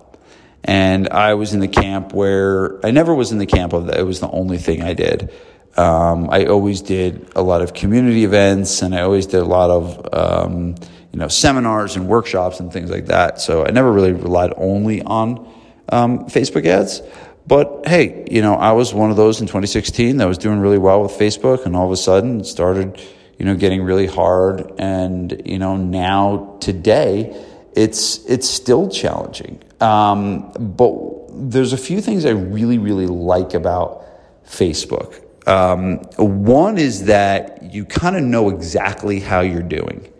And 0.64 1.08
I 1.08 1.34
was 1.34 1.54
in 1.54 1.60
the 1.60 1.68
camp 1.68 2.12
where 2.12 2.84
I 2.84 2.90
never 2.90 3.14
was 3.14 3.32
in 3.32 3.38
the 3.38 3.46
camp 3.46 3.72
of 3.72 3.86
that. 3.86 3.98
It 3.98 4.04
was 4.04 4.20
the 4.20 4.30
only 4.30 4.58
thing 4.58 4.82
I 4.82 4.94
did. 4.94 5.32
Um, 5.76 6.28
I 6.30 6.46
always 6.46 6.82
did 6.82 7.30
a 7.34 7.42
lot 7.42 7.62
of 7.62 7.72
community 7.72 8.24
events 8.24 8.82
and 8.82 8.94
I 8.94 9.02
always 9.02 9.26
did 9.26 9.40
a 9.40 9.44
lot 9.44 9.70
of, 9.70 10.08
um, 10.12 10.74
you 11.12 11.18
know, 11.18 11.28
seminars 11.28 11.96
and 11.96 12.08
workshops 12.08 12.60
and 12.60 12.72
things 12.72 12.90
like 12.90 13.06
that. 13.06 13.40
So 13.40 13.64
I 13.64 13.70
never 13.70 13.90
really 13.90 14.12
relied 14.12 14.52
only 14.56 15.00
on 15.02 15.48
um, 15.88 16.26
Facebook 16.26 16.66
ads. 16.66 17.02
But 17.46 17.82
hey, 17.86 18.26
you 18.30 18.42
know, 18.42 18.54
I 18.54 18.72
was 18.72 18.92
one 18.92 19.10
of 19.10 19.16
those 19.16 19.40
in 19.40 19.46
2016 19.46 20.18
that 20.18 20.28
was 20.28 20.38
doing 20.38 20.60
really 20.60 20.78
well 20.78 21.02
with 21.02 21.12
Facebook 21.12 21.66
and 21.66 21.74
all 21.74 21.86
of 21.86 21.92
a 21.92 21.96
sudden 21.96 22.44
started, 22.44 23.00
you 23.38 23.46
know, 23.46 23.56
getting 23.56 23.82
really 23.82 24.06
hard. 24.06 24.72
And, 24.78 25.42
you 25.44 25.58
know, 25.58 25.76
now 25.76 26.58
today, 26.60 27.44
it's, 27.74 28.24
it's 28.26 28.48
still 28.48 28.88
challenging. 28.88 29.62
Um, 29.80 30.52
but 30.52 30.92
there's 31.32 31.72
a 31.72 31.78
few 31.78 32.00
things 32.00 32.24
I 32.24 32.30
really, 32.30 32.78
really 32.78 33.06
like 33.06 33.54
about 33.54 34.04
Facebook. 34.46 35.24
Um, 35.48 35.98
one 36.16 36.78
is 36.78 37.06
that 37.06 37.72
you 37.72 37.84
kind 37.84 38.16
of 38.16 38.22
know 38.22 38.50
exactly 38.50 39.20
how 39.20 39.40
you're 39.40 39.62
doing, 39.62 40.12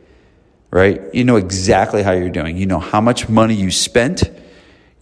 right? 0.71 1.03
You 1.15 1.25
know 1.25 1.37
exactly 1.37 2.03
how 2.03 2.13
you're 2.13 2.31
doing. 2.31 2.57
You 2.57 2.67
know 2.67 2.79
how 2.79 3.01
much 3.01 3.29
money 3.29 3.55
you 3.55 3.71
spent. 3.71 4.23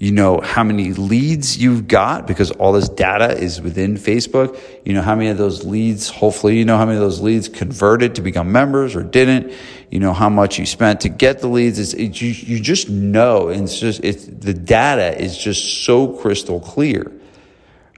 You 0.00 0.12
know 0.12 0.40
how 0.40 0.62
many 0.62 0.92
leads 0.92 1.58
you've 1.58 1.88
got 1.88 2.28
because 2.28 2.52
all 2.52 2.72
this 2.72 2.88
data 2.88 3.36
is 3.36 3.60
within 3.60 3.96
Facebook. 3.96 4.56
You 4.84 4.92
know 4.92 5.02
how 5.02 5.16
many 5.16 5.28
of 5.28 5.38
those 5.38 5.64
leads, 5.64 6.08
hopefully, 6.08 6.56
you 6.56 6.64
know 6.64 6.76
how 6.76 6.86
many 6.86 6.96
of 6.96 7.02
those 7.02 7.20
leads 7.20 7.48
converted 7.48 8.14
to 8.14 8.22
become 8.22 8.52
members 8.52 8.94
or 8.94 9.02
didn't. 9.02 9.52
You 9.90 9.98
know 9.98 10.12
how 10.12 10.28
much 10.28 10.56
you 10.56 10.66
spent 10.66 11.00
to 11.00 11.08
get 11.08 11.40
the 11.40 11.48
leads. 11.48 11.80
It's, 11.80 11.94
it, 11.94 12.20
you, 12.20 12.28
you 12.28 12.60
just 12.60 12.88
know. 12.88 13.48
And 13.48 13.64
it's 13.64 13.80
just, 13.80 14.04
it's, 14.04 14.24
the 14.24 14.54
data 14.54 15.20
is 15.20 15.36
just 15.36 15.82
so 15.84 16.06
crystal 16.06 16.60
clear. 16.60 17.10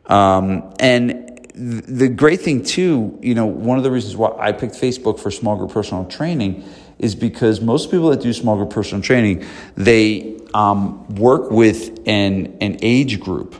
Um, 0.07 0.73
and 0.81 1.49
the 1.55 2.09
great 2.09 2.41
thing 2.41 2.65
too, 2.65 3.19
you 3.21 3.35
know, 3.35 3.45
one 3.45 3.77
of 3.77 3.85
the 3.85 3.91
reasons 3.91 4.17
why 4.17 4.35
I 4.39 4.53
picked 4.53 4.75
Facebook 4.75 5.21
for 5.21 5.31
small 5.31 5.57
group 5.57 5.73
personal 5.73 6.07
training 6.07 6.65
is 7.01 7.15
because 7.15 7.61
most 7.61 7.91
people 7.91 8.11
that 8.11 8.21
do 8.21 8.33
small 8.33 8.57
group 8.57 8.71
personal 8.71 9.03
training, 9.03 9.45
they 9.75 10.39
um, 10.55 11.07
work 11.17 11.51
with 11.51 12.01
an 12.07 12.59
an 12.61 12.79
age 12.83 13.21
group 13.21 13.55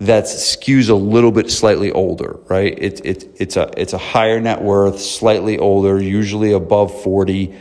that 0.00 0.24
skews 0.24 0.90
a 0.90 0.94
little 0.94 1.30
bit 1.30 1.50
slightly 1.50 1.92
older, 1.92 2.38
right? 2.48 2.74
It's 2.76 3.00
it's 3.02 3.24
it's 3.36 3.56
a 3.56 3.70
it's 3.76 3.92
a 3.92 3.98
higher 3.98 4.40
net 4.40 4.62
worth, 4.62 5.00
slightly 5.00 5.58
older, 5.58 6.00
usually 6.00 6.52
above 6.52 7.02
forty, 7.02 7.54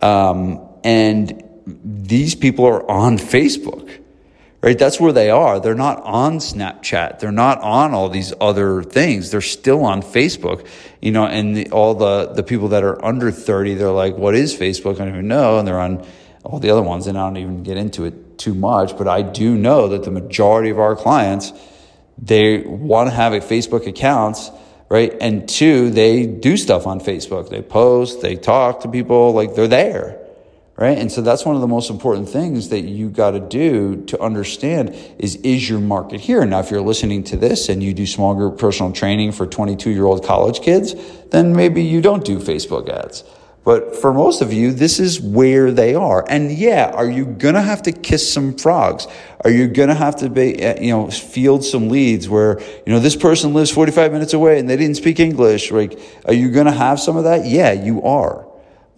um, 0.00 0.66
and 0.84 1.42
these 1.66 2.34
people 2.34 2.64
are 2.66 2.88
on 2.90 3.18
Facebook 3.18 3.97
right? 4.60 4.78
That's 4.78 4.98
where 4.98 5.12
they 5.12 5.30
are. 5.30 5.60
They're 5.60 5.74
not 5.74 6.02
on 6.02 6.38
Snapchat. 6.38 7.20
They're 7.20 7.30
not 7.30 7.60
on 7.60 7.94
all 7.94 8.08
these 8.08 8.32
other 8.40 8.82
things. 8.82 9.30
They're 9.30 9.40
still 9.40 9.84
on 9.84 10.02
Facebook, 10.02 10.66
you 11.00 11.12
know, 11.12 11.26
and 11.26 11.56
the, 11.56 11.70
all 11.70 11.94
the, 11.94 12.32
the 12.32 12.42
people 12.42 12.68
that 12.68 12.82
are 12.82 13.02
under 13.04 13.30
30, 13.30 13.74
they're 13.74 13.90
like, 13.90 14.16
what 14.16 14.34
is 14.34 14.56
Facebook? 14.56 14.94
I 14.94 15.04
don't 15.04 15.10
even 15.10 15.28
know. 15.28 15.58
And 15.58 15.68
they're 15.68 15.78
on 15.78 16.04
all 16.42 16.58
the 16.58 16.70
other 16.70 16.82
ones 16.82 17.06
and 17.06 17.16
I 17.16 17.26
don't 17.26 17.36
even 17.36 17.62
get 17.62 17.76
into 17.76 18.04
it 18.04 18.38
too 18.38 18.54
much, 18.54 18.96
but 18.96 19.06
I 19.08 19.22
do 19.22 19.56
know 19.56 19.88
that 19.88 20.04
the 20.04 20.10
majority 20.10 20.70
of 20.70 20.78
our 20.78 20.96
clients, 20.96 21.52
they 22.16 22.58
want 22.58 23.10
to 23.10 23.14
have 23.14 23.32
a 23.32 23.40
Facebook 23.40 23.86
accounts, 23.86 24.50
right? 24.88 25.14
And 25.20 25.48
two, 25.48 25.90
they 25.90 26.26
do 26.26 26.56
stuff 26.56 26.86
on 26.86 27.00
Facebook. 27.00 27.50
They 27.50 27.62
post, 27.62 28.22
they 28.22 28.36
talk 28.36 28.80
to 28.80 28.88
people, 28.88 29.32
like 29.32 29.54
they're 29.54 29.68
there 29.68 30.27
right? 30.78 30.96
And 30.96 31.10
so 31.10 31.20
that's 31.20 31.44
one 31.44 31.56
of 31.56 31.60
the 31.60 31.66
most 31.66 31.90
important 31.90 32.28
things 32.28 32.68
that 32.68 32.82
you 32.82 33.10
got 33.10 33.32
to 33.32 33.40
do 33.40 34.04
to 34.04 34.20
understand 34.22 34.96
is 35.18 35.36
is 35.36 35.68
your 35.68 35.80
market 35.80 36.20
here? 36.20 36.44
Now, 36.46 36.60
if 36.60 36.70
you're 36.70 36.80
listening 36.80 37.24
to 37.24 37.36
this 37.36 37.68
and 37.68 37.82
you 37.82 37.92
do 37.92 38.06
small 38.06 38.34
group 38.34 38.58
personal 38.58 38.92
training 38.92 39.32
for 39.32 39.46
22 39.46 39.90
year 39.90 40.04
old 40.04 40.24
college 40.24 40.60
kids, 40.60 40.94
then 41.30 41.54
maybe 41.54 41.82
you 41.82 42.00
don't 42.00 42.24
do 42.24 42.38
Facebook 42.38 42.88
ads. 42.88 43.24
But 43.64 43.96
for 43.96 44.14
most 44.14 44.40
of 44.40 44.50
you, 44.50 44.72
this 44.72 44.98
is 44.98 45.20
where 45.20 45.70
they 45.72 45.94
are. 45.94 46.24
And 46.30 46.50
yeah, 46.50 46.90
are 46.94 47.10
you 47.10 47.26
going 47.26 47.54
to 47.54 47.60
have 47.60 47.82
to 47.82 47.92
kiss 47.92 48.32
some 48.32 48.56
frogs? 48.56 49.06
Are 49.44 49.50
you 49.50 49.68
going 49.68 49.90
to 49.90 49.94
have 49.94 50.16
to 50.16 50.30
be, 50.30 50.64
uh, 50.64 50.80
you 50.80 50.90
know, 50.90 51.10
field 51.10 51.64
some 51.64 51.90
leads 51.90 52.30
where, 52.30 52.60
you 52.86 52.92
know, 52.94 52.98
this 52.98 53.14
person 53.14 53.52
lives 53.52 53.70
45 53.70 54.12
minutes 54.12 54.32
away 54.32 54.58
and 54.58 54.70
they 54.70 54.76
didn't 54.78 54.96
speak 54.96 55.20
English? 55.20 55.70
Like, 55.70 56.00
are 56.24 56.32
you 56.32 56.50
going 56.50 56.64
to 56.64 56.72
have 56.72 56.98
some 56.98 57.18
of 57.18 57.24
that? 57.24 57.44
Yeah, 57.44 57.72
you 57.72 58.02
are. 58.04 58.47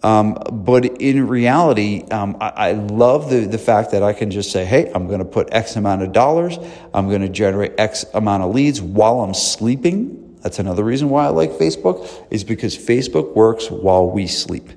Um, 0.03 0.33
but 0.51 0.85
in 0.99 1.27
reality, 1.27 2.03
um, 2.09 2.35
I, 2.41 2.49
I, 2.49 2.71
love 2.71 3.29
the, 3.29 3.41
the 3.41 3.59
fact 3.59 3.91
that 3.91 4.01
I 4.01 4.13
can 4.13 4.31
just 4.31 4.51
say, 4.51 4.65
hey, 4.65 4.91
I'm 4.95 5.05
going 5.05 5.19
to 5.19 5.25
put 5.25 5.49
X 5.51 5.75
amount 5.75 6.01
of 6.01 6.11
dollars. 6.11 6.57
I'm 6.91 7.07
going 7.07 7.21
to 7.21 7.29
generate 7.29 7.73
X 7.77 8.03
amount 8.15 8.41
of 8.41 8.53
leads 8.55 8.81
while 8.81 9.21
I'm 9.21 9.35
sleeping. 9.35 10.39
That's 10.41 10.57
another 10.57 10.83
reason 10.83 11.09
why 11.09 11.25
I 11.25 11.29
like 11.29 11.51
Facebook, 11.51 12.09
is 12.31 12.43
because 12.43 12.75
Facebook 12.75 13.35
works 13.35 13.69
while 13.69 14.09
we 14.09 14.25
sleep. 14.25 14.69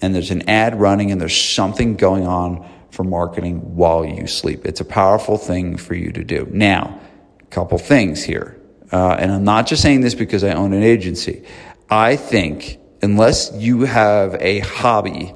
And 0.00 0.14
there's 0.14 0.30
an 0.30 0.48
ad 0.48 0.78
running 0.78 1.10
and 1.10 1.20
there's 1.20 1.40
something 1.40 1.96
going 1.96 2.28
on 2.28 2.68
for 2.90 3.02
marketing 3.02 3.74
while 3.74 4.04
you 4.04 4.28
sleep. 4.28 4.64
It's 4.64 4.80
a 4.80 4.84
powerful 4.84 5.36
thing 5.36 5.76
for 5.76 5.94
you 5.94 6.12
to 6.12 6.22
do. 6.22 6.46
Now, 6.52 7.00
a 7.40 7.46
couple 7.46 7.76
things 7.78 8.22
here. 8.22 8.60
Uh, 8.92 9.16
and 9.18 9.32
I'm 9.32 9.42
not 9.42 9.66
just 9.66 9.82
saying 9.82 10.02
this 10.02 10.14
because 10.14 10.44
I 10.44 10.52
own 10.52 10.72
an 10.72 10.84
agency. 10.84 11.44
I 11.90 12.14
think 12.14 12.78
unless 13.02 13.52
you 13.54 13.82
have 13.82 14.34
a 14.40 14.60
hobby 14.60 15.34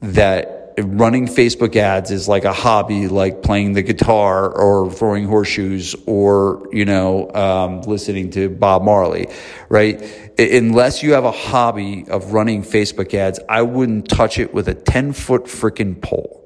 that 0.00 0.56
running 0.78 1.26
Facebook 1.26 1.74
ads 1.76 2.10
is 2.10 2.28
like 2.28 2.44
a 2.44 2.52
hobby, 2.52 3.08
like 3.08 3.42
playing 3.42 3.72
the 3.72 3.82
guitar 3.82 4.50
or 4.50 4.90
throwing 4.90 5.26
horseshoes 5.26 5.96
or, 6.06 6.68
you 6.70 6.84
know, 6.84 7.32
um, 7.32 7.80
listening 7.82 8.30
to 8.30 8.50
Bob 8.50 8.82
Marley, 8.82 9.28
right? 9.68 10.02
Unless 10.38 11.02
you 11.02 11.14
have 11.14 11.24
a 11.24 11.32
hobby 11.32 12.04
of 12.08 12.32
running 12.32 12.62
Facebook 12.62 13.14
ads, 13.14 13.40
I 13.48 13.62
wouldn't 13.62 14.08
touch 14.08 14.38
it 14.38 14.52
with 14.52 14.68
a 14.68 14.74
10 14.74 15.12
foot 15.12 15.44
freaking 15.44 16.00
pole. 16.00 16.42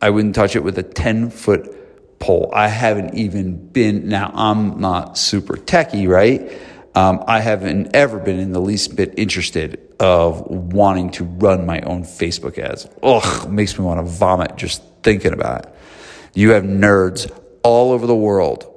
I 0.00 0.10
wouldn't 0.10 0.34
touch 0.34 0.54
it 0.54 0.62
with 0.62 0.78
a 0.78 0.82
10 0.82 1.30
foot 1.30 2.20
pole. 2.20 2.50
I 2.54 2.68
haven't 2.68 3.14
even 3.14 3.68
been, 3.68 4.08
now 4.08 4.30
I'm 4.32 4.80
not 4.80 5.18
super 5.18 5.56
techie, 5.56 6.08
right? 6.08 6.52
Um, 6.94 7.24
I 7.26 7.40
haven't 7.40 7.94
ever 7.94 8.18
been 8.20 8.38
in 8.38 8.52
the 8.52 8.60
least 8.60 8.94
bit 8.94 9.14
interested 9.16 9.80
of 9.98 10.42
wanting 10.42 11.10
to 11.12 11.24
run 11.24 11.66
my 11.66 11.80
own 11.80 12.04
Facebook 12.04 12.58
ads. 12.58 12.88
Ugh, 13.02 13.50
makes 13.50 13.78
me 13.78 13.84
want 13.84 13.98
to 13.98 14.10
vomit 14.10 14.56
just 14.56 14.82
thinking 15.02 15.32
about 15.32 15.66
it. 15.66 15.74
You 16.34 16.50
have 16.50 16.62
nerds 16.62 17.30
all 17.62 17.92
over 17.92 18.06
the 18.06 18.14
world 18.14 18.70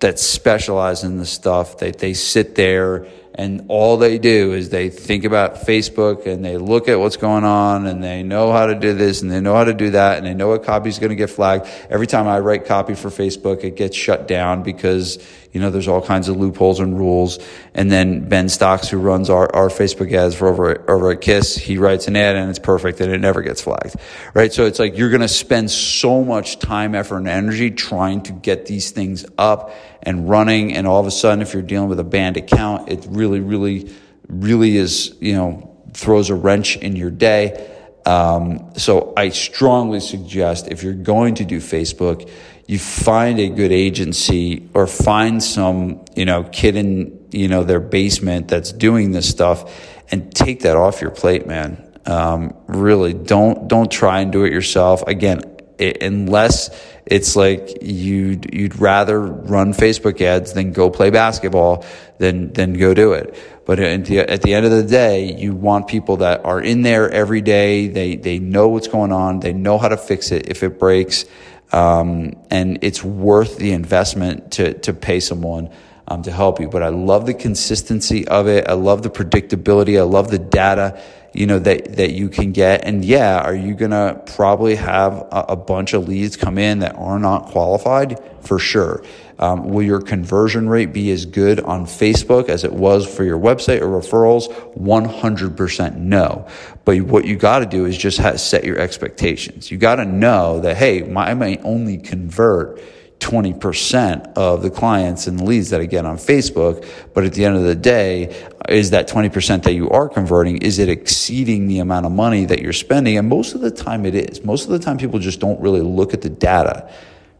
that 0.00 0.18
specialize 0.18 1.04
in 1.04 1.16
this 1.16 1.30
stuff. 1.30 1.78
They, 1.78 1.92
they 1.92 2.12
sit 2.12 2.56
there 2.56 3.06
and 3.34 3.66
all 3.68 3.96
they 3.96 4.18
do 4.18 4.52
is 4.52 4.68
they 4.68 4.90
think 4.90 5.24
about 5.24 5.54
Facebook 5.54 6.26
and 6.26 6.44
they 6.44 6.58
look 6.58 6.88
at 6.88 6.98
what's 6.98 7.16
going 7.16 7.44
on 7.44 7.86
and 7.86 8.04
they 8.04 8.22
know 8.22 8.52
how 8.52 8.66
to 8.66 8.74
do 8.74 8.92
this 8.92 9.22
and 9.22 9.30
they 9.30 9.40
know 9.40 9.54
how 9.54 9.64
to 9.64 9.72
do 9.72 9.90
that 9.90 10.18
and 10.18 10.26
they 10.26 10.34
know 10.34 10.48
what 10.48 10.64
copy 10.64 10.90
is 10.90 10.98
going 10.98 11.10
to 11.10 11.16
get 11.16 11.30
flagged. 11.30 11.66
Every 11.88 12.06
time 12.06 12.28
I 12.28 12.40
write 12.40 12.66
copy 12.66 12.94
for 12.94 13.08
Facebook, 13.08 13.64
it 13.64 13.76
gets 13.76 13.96
shut 13.96 14.28
down 14.28 14.62
because, 14.62 15.16
you 15.52 15.60
know, 15.60 15.70
there's 15.70 15.88
all 15.88 16.00
kinds 16.00 16.28
of 16.28 16.36
loopholes 16.38 16.80
and 16.80 16.98
rules. 16.98 17.38
And 17.74 17.90
then 17.90 18.28
Ben 18.28 18.48
Stocks, 18.48 18.88
who 18.88 18.96
runs 18.96 19.28
our, 19.28 19.54
our 19.54 19.68
Facebook 19.68 20.12
ads 20.12 20.34
for 20.34 20.48
over, 20.48 20.90
over 20.90 21.10
at 21.12 21.20
KISS, 21.20 21.56
he 21.56 21.76
writes 21.76 22.08
an 22.08 22.16
ad 22.16 22.36
and 22.36 22.48
it's 22.48 22.58
perfect 22.58 23.00
and 23.00 23.12
it 23.12 23.18
never 23.18 23.42
gets 23.42 23.60
flagged, 23.60 23.96
right? 24.32 24.50
So 24.50 24.64
it's 24.64 24.78
like 24.78 24.96
you're 24.96 25.10
going 25.10 25.20
to 25.20 25.28
spend 25.28 25.70
so 25.70 26.24
much 26.24 26.58
time, 26.58 26.94
effort, 26.94 27.18
and 27.18 27.28
energy 27.28 27.70
trying 27.70 28.22
to 28.22 28.32
get 28.32 28.64
these 28.64 28.90
things 28.92 29.26
up 29.36 29.74
and 30.02 30.28
running. 30.28 30.72
And 30.74 30.86
all 30.86 31.00
of 31.00 31.06
a 31.06 31.10
sudden, 31.10 31.42
if 31.42 31.52
you're 31.52 31.62
dealing 31.62 31.90
with 31.90 32.00
a 32.00 32.04
banned 32.04 32.38
account, 32.38 32.88
it 32.88 33.06
really, 33.10 33.40
really, 33.40 33.94
really 34.28 34.78
is, 34.78 35.14
you 35.20 35.34
know, 35.34 35.76
throws 35.92 36.30
a 36.30 36.34
wrench 36.34 36.76
in 36.76 36.96
your 36.96 37.10
day. 37.10 37.68
Um, 38.06 38.72
so 38.76 39.12
I 39.16 39.28
strongly 39.28 40.00
suggest 40.00 40.68
if 40.68 40.82
you're 40.82 40.94
going 40.94 41.36
to 41.36 41.44
do 41.44 41.58
Facebook, 41.58 42.28
you 42.66 42.78
find 42.78 43.38
a 43.38 43.48
good 43.48 43.72
agency 43.72 44.68
or 44.74 44.86
find 44.86 45.42
some, 45.42 46.04
you 46.14 46.24
know, 46.24 46.44
kid 46.44 46.76
in, 46.76 47.26
you 47.30 47.48
know, 47.48 47.64
their 47.64 47.80
basement 47.80 48.48
that's 48.48 48.72
doing 48.72 49.12
this 49.12 49.28
stuff 49.28 50.00
and 50.10 50.34
take 50.34 50.60
that 50.60 50.76
off 50.76 51.00
your 51.00 51.10
plate, 51.10 51.46
man. 51.46 51.98
Um, 52.06 52.54
really 52.66 53.14
don't, 53.14 53.68
don't 53.68 53.90
try 53.90 54.20
and 54.20 54.32
do 54.32 54.44
it 54.44 54.52
yourself. 54.52 55.02
Again, 55.06 55.42
it, 55.78 56.02
unless 56.02 56.70
it's 57.06 57.34
like 57.34 57.78
you'd 57.82 58.54
you'd 58.54 58.78
rather 58.78 59.20
run 59.20 59.72
Facebook 59.72 60.20
ads 60.20 60.52
than 60.52 60.72
go 60.72 60.90
play 60.90 61.10
basketball 61.10 61.84
than 62.18 62.52
than 62.52 62.74
go 62.74 62.94
do 62.94 63.12
it. 63.12 63.36
But 63.66 63.80
at 63.80 64.04
the, 64.04 64.20
at 64.20 64.42
the 64.42 64.54
end 64.54 64.66
of 64.66 64.72
the 64.72 64.82
day, 64.82 65.32
you 65.32 65.54
want 65.54 65.88
people 65.88 66.18
that 66.18 66.44
are 66.44 66.60
in 66.60 66.82
there 66.82 67.10
every 67.10 67.40
day. 67.40 67.88
They 67.88 68.16
they 68.16 68.38
know 68.38 68.68
what's 68.68 68.88
going 68.88 69.12
on. 69.12 69.40
They 69.40 69.52
know 69.52 69.78
how 69.78 69.88
to 69.88 69.96
fix 69.96 70.30
it 70.30 70.48
if 70.48 70.62
it 70.62 70.78
breaks, 70.78 71.24
um, 71.72 72.36
and 72.50 72.78
it's 72.82 73.02
worth 73.02 73.58
the 73.58 73.72
investment 73.72 74.52
to 74.52 74.74
to 74.80 74.92
pay 74.92 75.20
someone. 75.20 75.70
Um, 76.08 76.22
to 76.22 76.32
help 76.32 76.58
you, 76.60 76.68
but 76.68 76.82
I 76.82 76.88
love 76.88 77.26
the 77.26 77.32
consistency 77.32 78.26
of 78.26 78.48
it. 78.48 78.68
I 78.68 78.72
love 78.72 79.04
the 79.04 79.08
predictability. 79.08 79.98
I 79.98 80.02
love 80.02 80.32
the 80.32 80.38
data 80.38 81.00
you 81.34 81.46
know, 81.46 81.58
that, 81.58 81.96
that 81.96 82.12
you 82.12 82.28
can 82.28 82.52
get. 82.52 82.84
And 82.84 83.04
yeah, 83.04 83.40
are 83.40 83.54
you 83.54 83.74
going 83.74 83.92
to 83.92 84.20
probably 84.34 84.74
have 84.76 85.14
a, 85.14 85.46
a, 85.50 85.56
bunch 85.56 85.94
of 85.94 86.08
leads 86.08 86.36
come 86.36 86.58
in 86.58 86.80
that 86.80 86.94
are 86.96 87.18
not 87.18 87.46
qualified? 87.46 88.20
For 88.42 88.58
sure. 88.58 89.02
Um, 89.42 89.70
will 89.70 89.82
your 89.82 90.00
conversion 90.00 90.68
rate 90.68 90.92
be 90.92 91.10
as 91.10 91.26
good 91.26 91.58
on 91.58 91.84
Facebook 91.84 92.48
as 92.48 92.62
it 92.62 92.72
was 92.72 93.12
for 93.12 93.24
your 93.24 93.40
website 93.40 93.80
or 93.80 93.88
referrals? 93.88 94.48
100% 94.76 95.96
no. 95.96 96.46
But 96.84 97.00
what 97.00 97.24
you 97.24 97.36
got 97.36 97.58
to 97.58 97.66
do 97.66 97.84
is 97.84 97.98
just 97.98 98.18
set 98.38 98.62
your 98.62 98.78
expectations. 98.78 99.68
You 99.68 99.78
got 99.78 99.96
to 99.96 100.04
know 100.04 100.60
that, 100.60 100.76
hey, 100.76 101.02
my, 101.02 101.30
I 101.30 101.34
may 101.34 101.58
only 101.58 101.98
convert 101.98 102.80
20% 103.18 104.34
of 104.34 104.62
the 104.62 104.70
clients 104.70 105.26
and 105.26 105.40
leads 105.40 105.70
that 105.70 105.80
I 105.80 105.86
get 105.86 106.06
on 106.06 106.18
Facebook. 106.18 106.86
But 107.12 107.24
at 107.24 107.32
the 107.32 107.44
end 107.44 107.56
of 107.56 107.64
the 107.64 107.74
day, 107.74 108.48
is 108.68 108.90
that 108.90 109.08
20% 109.08 109.64
that 109.64 109.74
you 109.74 109.90
are 109.90 110.08
converting, 110.08 110.58
is 110.58 110.78
it 110.78 110.88
exceeding 110.88 111.66
the 111.66 111.80
amount 111.80 112.06
of 112.06 112.12
money 112.12 112.44
that 112.44 112.60
you're 112.60 112.72
spending? 112.72 113.18
And 113.18 113.28
most 113.28 113.56
of 113.56 113.60
the 113.60 113.72
time 113.72 114.06
it 114.06 114.14
is. 114.14 114.44
Most 114.44 114.66
of 114.66 114.70
the 114.70 114.78
time 114.78 114.98
people 114.98 115.18
just 115.18 115.40
don't 115.40 115.60
really 115.60 115.80
look 115.80 116.14
at 116.14 116.22
the 116.22 116.30
data, 116.30 116.88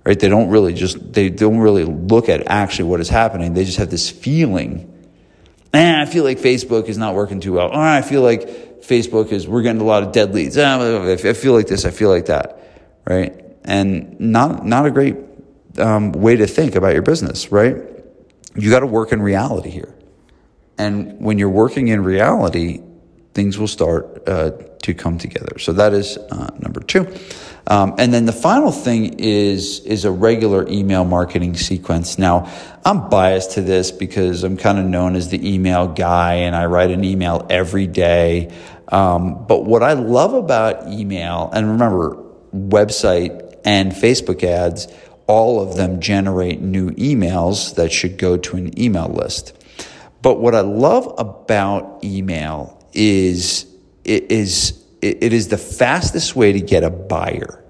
right? 0.05 0.19
They 0.19 0.29
don't 0.29 0.49
really 0.49 0.75
just, 0.75 1.13
they 1.13 1.29
don't 1.29 1.59
really 1.59 1.85
look 1.85 2.29
at 2.29 2.47
actually 2.49 2.89
what 2.89 3.01
is 3.01 3.09
happening. 3.09 3.55
They 3.55 3.65
just 3.65 3.79
have 3.79 3.91
this 3.91 4.11
feeling. 4.11 4.89
Eh, 5.73 6.03
I 6.03 6.07
feel 6.07 6.25
like 6.25 6.39
Facebook 6.39 6.87
is 6.87 6.99
not 6.99 7.15
working 7.15 7.41
too 7.41 7.55
well. 7.55 7.71
Oh, 7.73 7.81
I 7.81 8.03
feel 8.03 8.23
like 8.23 8.83
Facebook 8.83 9.33
is, 9.33 9.47
we're 9.47 9.63
getting 9.63 9.81
a 9.81 9.85
lot 9.85 10.03
of 10.03 10.13
dead 10.13 10.35
leads. 10.35 10.59
Ah, 10.59 11.05
I 11.05 11.17
feel 11.17 11.53
like 11.55 11.67
this. 11.67 11.85
I 11.85 11.91
feel 11.91 12.11
like 12.11 12.27
that, 12.27 12.59
right? 13.07 13.41
And 13.65 14.19
not, 14.19 14.67
not 14.67 14.87
a 14.87 14.91
great 14.91 15.17
um, 15.79 16.13
way 16.13 16.37
to 16.37 16.47
think 16.47 16.75
about 16.75 16.93
your 16.93 17.03
business, 17.03 17.53
right? 17.53 17.77
You 18.55 18.71
got 18.71 18.81
to 18.81 18.87
work 18.87 19.13
in 19.13 19.23
reality 19.23 19.71
here. 19.71 19.95
And 20.79 21.21
when 21.21 21.39
you're 21.39 21.49
working 21.49 21.89
in 21.89 22.03
reality, 22.03 22.83
things 23.35 23.59
will 23.59 23.69
start 23.69 24.29
uh, 24.29 24.51
to 24.83 24.95
come 24.95 25.19
together. 25.19 25.59
So 25.59 25.73
that 25.75 25.95
is 25.95 26.19
uh, 26.19 26.51
number 26.59 26.81
two. 26.81 27.07
Um, 27.67 27.95
and 27.99 28.13
then 28.13 28.27
the 28.27 28.33
final 28.33 28.73
thing 28.73 29.21
is 29.21 29.81
is 29.81 30.05
a 30.05 30.11
regular 30.11 30.67
email 30.69 31.05
marketing 31.05 31.57
sequence. 31.57 32.19
Now, 32.19 32.51
I'm 32.85 33.09
biased 33.09 33.53
to 33.53 33.63
this 33.63 33.93
because 33.93 34.43
I'm 34.43 34.57
kind 34.57 34.79
of 34.79 34.85
known 34.85 35.15
as 35.15 35.29
the 35.29 35.55
email 35.55 35.89
guy, 35.89 36.35
and 36.35 36.57
I 36.57 36.67
write 36.67 36.91
an 36.91 37.05
email 37.05 37.47
every 37.49 37.87
day. 37.87 38.53
Um, 38.89 39.47
but 39.47 39.65
what 39.65 39.83
I 39.83 39.93
love 39.93 40.35
about 40.35 40.89
email, 40.89 41.51
and 41.53 41.71
remember, 41.71 42.17
website 42.53 43.57
and 43.65 43.93
Facebook 43.93 44.43
ads 44.43 44.89
all 45.27 45.63
of 45.63 45.77
them 45.77 46.01
generate 46.01 46.61
new 46.61 46.91
emails 46.91 47.77
that 47.77 47.93
should 47.93 48.19
go 48.19 48.37
to 48.37 48.57
an 48.57 48.79
email 48.79 49.09
list. 49.09 49.57
But 50.21 50.41
what 50.41 50.55
I 50.55 50.61
love 50.61 51.15
about 51.19 52.05
email 52.05 52.79
is 52.93 53.67
it 54.05 54.31
is 54.31 54.82
it 55.03 55.33
is 55.33 55.49
the 55.49 55.59
fastest 55.59 56.37
way 56.37 56.53
to 56.53 56.61
get 56.61 56.85
a 56.85 56.91
buyer, 56.91 57.63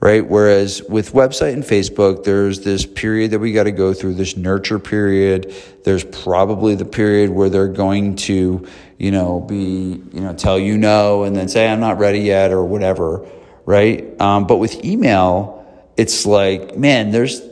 right? 0.00 0.26
Whereas 0.26 0.82
with 0.88 1.12
website 1.12 1.52
and 1.52 1.62
Facebook, 1.62 2.24
there's 2.24 2.60
this 2.60 2.86
period 2.86 3.32
that 3.32 3.38
we 3.38 3.52
got 3.52 3.64
to 3.64 3.72
go 3.72 3.92
through, 3.92 4.14
this 4.14 4.36
nurture 4.38 4.78
period. 4.78 5.54
There's 5.84 6.02
probably 6.02 6.74
the 6.74 6.86
period 6.86 7.30
where 7.30 7.50
they're 7.50 7.68
going 7.68 8.16
to, 8.16 8.66
you 8.98 9.10
know, 9.10 9.40
be, 9.40 10.02
you 10.12 10.20
know, 10.20 10.32
tell 10.32 10.58
you 10.58 10.78
no 10.78 11.24
and 11.24 11.36
then 11.36 11.48
say, 11.48 11.68
I'm 11.68 11.80
not 11.80 11.98
ready 11.98 12.20
yet 12.20 12.52
or 12.52 12.64
whatever, 12.64 13.28
right? 13.66 14.18
Um, 14.18 14.46
but 14.46 14.56
with 14.56 14.82
email, 14.82 15.58
it's 15.98 16.24
like, 16.24 16.76
man, 16.76 17.10
there's 17.10 17.42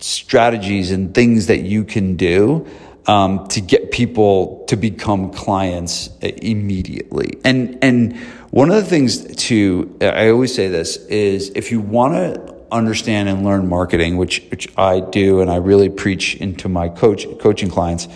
strategies 0.00 0.90
and 0.90 1.14
things 1.14 1.46
that 1.46 1.60
you 1.60 1.82
can 1.82 2.16
do 2.16 2.68
um, 3.08 3.48
to 3.48 3.60
get 3.60 3.90
people 3.90 4.64
to 4.68 4.76
become 4.76 5.32
clients 5.32 6.10
immediately. 6.20 7.40
And 7.42 7.78
and 7.82 8.16
one 8.50 8.70
of 8.70 8.76
the 8.76 8.84
things 8.84 9.34
to 9.46 9.96
I 10.00 10.28
always 10.28 10.54
say 10.54 10.68
this 10.68 10.96
is 11.06 11.50
if 11.56 11.72
you 11.72 11.80
want 11.80 12.14
to 12.14 12.54
understand 12.70 13.30
and 13.30 13.44
learn 13.44 13.66
marketing, 13.66 14.18
which 14.18 14.44
which 14.50 14.68
I 14.76 15.00
do, 15.00 15.40
and 15.40 15.50
I 15.50 15.56
really 15.56 15.88
preach 15.88 16.36
into 16.36 16.68
my 16.68 16.90
coach 16.90 17.26
coaching 17.40 17.70
clients 17.70 18.06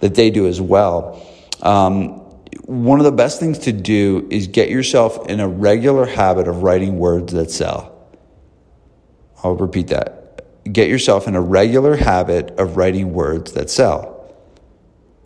that 0.00 0.14
they 0.14 0.30
do 0.30 0.48
as 0.48 0.60
well. 0.60 1.24
Um, 1.60 2.24
one 2.64 3.00
of 3.00 3.04
the 3.04 3.12
best 3.12 3.40
things 3.40 3.58
to 3.60 3.72
do 3.72 4.26
is 4.30 4.46
get 4.46 4.70
yourself 4.70 5.28
in 5.28 5.40
a 5.40 5.48
regular 5.48 6.06
habit 6.06 6.48
of 6.48 6.62
writing 6.62 6.98
words 6.98 7.32
that 7.34 7.50
sell. 7.50 7.94
I'll 9.42 9.56
repeat 9.56 9.88
that. 9.88 10.44
Get 10.72 10.88
yourself 10.88 11.28
in 11.28 11.34
a 11.34 11.40
regular 11.40 11.96
habit 11.96 12.50
of 12.58 12.76
writing 12.76 13.12
words 13.12 13.52
that 13.52 13.70
sell. 13.70 14.17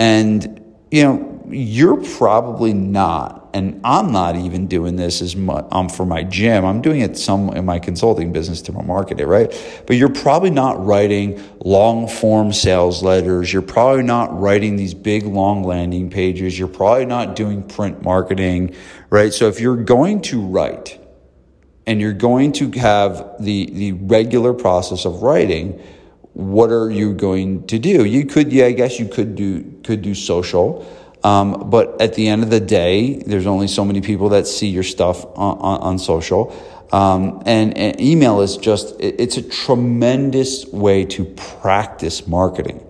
And, 0.03 0.65
you 0.91 1.05
know, 1.05 1.45
you're 1.49 2.03
probably 2.17 2.73
not, 2.73 3.51
and 3.55 3.81
I'm 3.85 4.11
not 4.11 4.35
even 4.35 4.67
doing 4.67 4.97
this 4.97 5.23
as 5.23 5.37
much 5.37 5.65
um, 5.71 5.89
for 5.89 6.05
my 6.05 6.25
gym. 6.25 6.65
I'm 6.65 6.83
doing 6.83 7.03
it 7.03 7.17
some 7.17 7.51
in 7.51 7.65
my 7.65 7.79
consulting 7.79 8.33
business 8.33 8.63
to 8.63 8.73
market 8.73 9.21
it, 9.21 9.27
right? 9.27 9.49
But 9.87 9.95
you're 9.95 10.09
probably 10.09 10.51
not 10.51 10.85
writing 10.85 11.41
long 11.65 12.09
form 12.09 12.53
sales 12.53 13.01
letters. 13.01 13.53
You're 13.53 13.63
probably 13.63 14.03
not 14.03 14.37
writing 14.41 14.75
these 14.75 14.93
big 14.93 15.23
long 15.23 15.63
landing 15.63 16.11
pages. 16.11 16.59
You're 16.59 16.67
probably 16.67 17.07
not 17.07 17.37
doing 17.37 17.63
print 17.63 18.03
marketing, 18.03 18.75
right? 19.09 19.33
So 19.33 19.47
if 19.47 19.61
you're 19.61 19.85
going 19.85 20.23
to 20.23 20.41
write, 20.45 20.99
and 21.87 22.01
you're 22.01 22.13
going 22.13 22.51
to 22.55 22.73
have 22.73 23.37
the, 23.39 23.71
the 23.71 23.93
regular 23.93 24.53
process 24.53 25.05
of 25.05 25.23
writing, 25.23 25.81
what 26.35 26.71
are 26.71 26.91
you 26.91 27.15
going 27.15 27.67
to 27.67 27.79
do? 27.79 28.05
You 28.05 28.27
could, 28.27 28.53
yeah, 28.53 28.67
I 28.67 28.73
guess 28.73 28.99
you 28.99 29.07
could 29.07 29.35
do, 29.35 29.81
could 29.85 30.03
do 30.03 30.15
social. 30.15 30.87
Um, 31.25 31.71
but 31.71 32.01
at 32.01 32.15
the 32.15 32.29
end 32.29 32.43
of 32.43 32.51
the 32.51 32.61
day, 32.61 33.23
there's 33.27 33.47
only 33.47 33.69
so 33.69 33.85
many 33.85 34.01
people 34.01 34.31
that 34.31 34.47
see 34.47 34.69
your 34.69 34.83
stuff 34.83 35.25
on, 35.25 35.59
on, 35.59 35.81
on 35.81 35.99
social. 35.99 36.55
Um, 36.91 37.43
and, 37.47 37.77
and, 37.79 38.01
email 38.01 38.41
is 38.41 38.57
just, 38.57 39.01
it, 39.01 39.21
it's 39.21 39.37
a 39.37 39.43
tremendous 39.43 40.67
way 40.67 41.05
to 41.07 41.25
practice 41.25 42.27
marketing. 42.27 42.85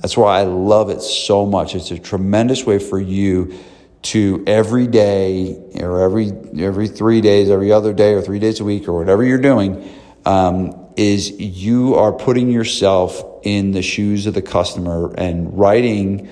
That's 0.00 0.16
why 0.16 0.40
I 0.40 0.42
love 0.42 0.90
it 0.90 1.02
so 1.02 1.46
much. 1.46 1.74
It's 1.74 1.90
a 1.90 1.98
tremendous 1.98 2.64
way 2.64 2.78
for 2.78 2.98
you 2.98 3.58
to 4.00 4.44
every 4.46 4.86
day 4.86 5.56
or 5.80 6.02
every 6.02 6.32
every 6.58 6.88
three 6.88 7.20
days, 7.20 7.50
every 7.50 7.72
other 7.72 7.92
day, 7.92 8.14
or 8.14 8.22
three 8.22 8.38
days 8.38 8.60
a 8.60 8.64
week, 8.64 8.88
or 8.88 8.92
whatever 8.96 9.24
you're 9.24 9.40
doing, 9.40 9.88
um, 10.24 10.77
is 10.98 11.30
you 11.30 11.94
are 11.94 12.12
putting 12.12 12.50
yourself 12.50 13.22
in 13.44 13.70
the 13.70 13.82
shoes 13.82 14.26
of 14.26 14.34
the 14.34 14.42
customer 14.42 15.14
and 15.16 15.56
writing 15.56 16.28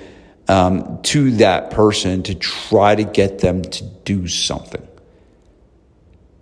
um, 0.48 1.00
to 1.02 1.30
that 1.36 1.70
person 1.70 2.24
to 2.24 2.34
try 2.34 2.94
to 2.94 3.04
get 3.04 3.38
them 3.38 3.62
to 3.62 3.84
do 4.04 4.26
something. 4.26 4.86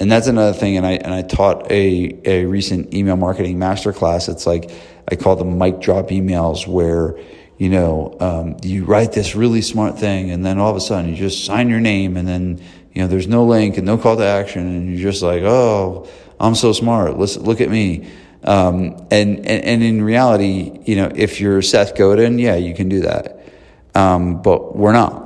And 0.00 0.10
that's 0.10 0.26
another 0.26 0.52
thing. 0.52 0.76
And 0.76 0.86
I 0.86 0.92
and 0.92 1.14
I 1.14 1.22
taught 1.22 1.70
a 1.70 2.18
a 2.24 2.46
recent 2.46 2.94
email 2.94 3.16
marketing 3.16 3.58
masterclass. 3.58 4.28
It's 4.28 4.46
like 4.46 4.70
I 5.08 5.16
call 5.16 5.36
them 5.36 5.58
mic 5.58 5.80
drop 5.80 6.08
emails 6.08 6.66
where 6.66 7.16
you 7.56 7.68
know, 7.68 8.16
um, 8.20 8.56
you 8.62 8.84
write 8.84 9.12
this 9.12 9.34
really 9.34 9.62
smart 9.62 9.98
thing 9.98 10.30
and 10.30 10.44
then 10.44 10.58
all 10.58 10.70
of 10.70 10.76
a 10.76 10.80
sudden 10.80 11.10
you 11.10 11.16
just 11.16 11.44
sign 11.44 11.68
your 11.68 11.80
name 11.80 12.16
and 12.16 12.26
then, 12.26 12.60
you 12.92 13.02
know, 13.02 13.06
there's 13.06 13.28
no 13.28 13.44
link 13.44 13.76
and 13.76 13.86
no 13.86 13.96
call 13.96 14.16
to 14.16 14.24
action 14.24 14.66
and 14.66 14.88
you're 14.88 15.10
just 15.10 15.22
like, 15.22 15.42
oh, 15.42 16.08
I'm 16.40 16.54
so 16.54 16.72
smart. 16.72 17.18
Listen, 17.18 17.42
look 17.42 17.60
at 17.60 17.70
me. 17.70 18.10
Um, 18.42 19.06
and, 19.10 19.38
and, 19.38 19.64
and 19.64 19.82
in 19.82 20.02
reality, 20.02 20.78
you 20.84 20.96
know, 20.96 21.10
if 21.14 21.40
you're 21.40 21.62
Seth 21.62 21.96
Godin, 21.96 22.38
yeah, 22.38 22.56
you 22.56 22.74
can 22.74 22.88
do 22.88 23.00
that. 23.00 23.42
Um, 23.94 24.42
but 24.42 24.76
we're 24.76 24.92
not. 24.92 25.22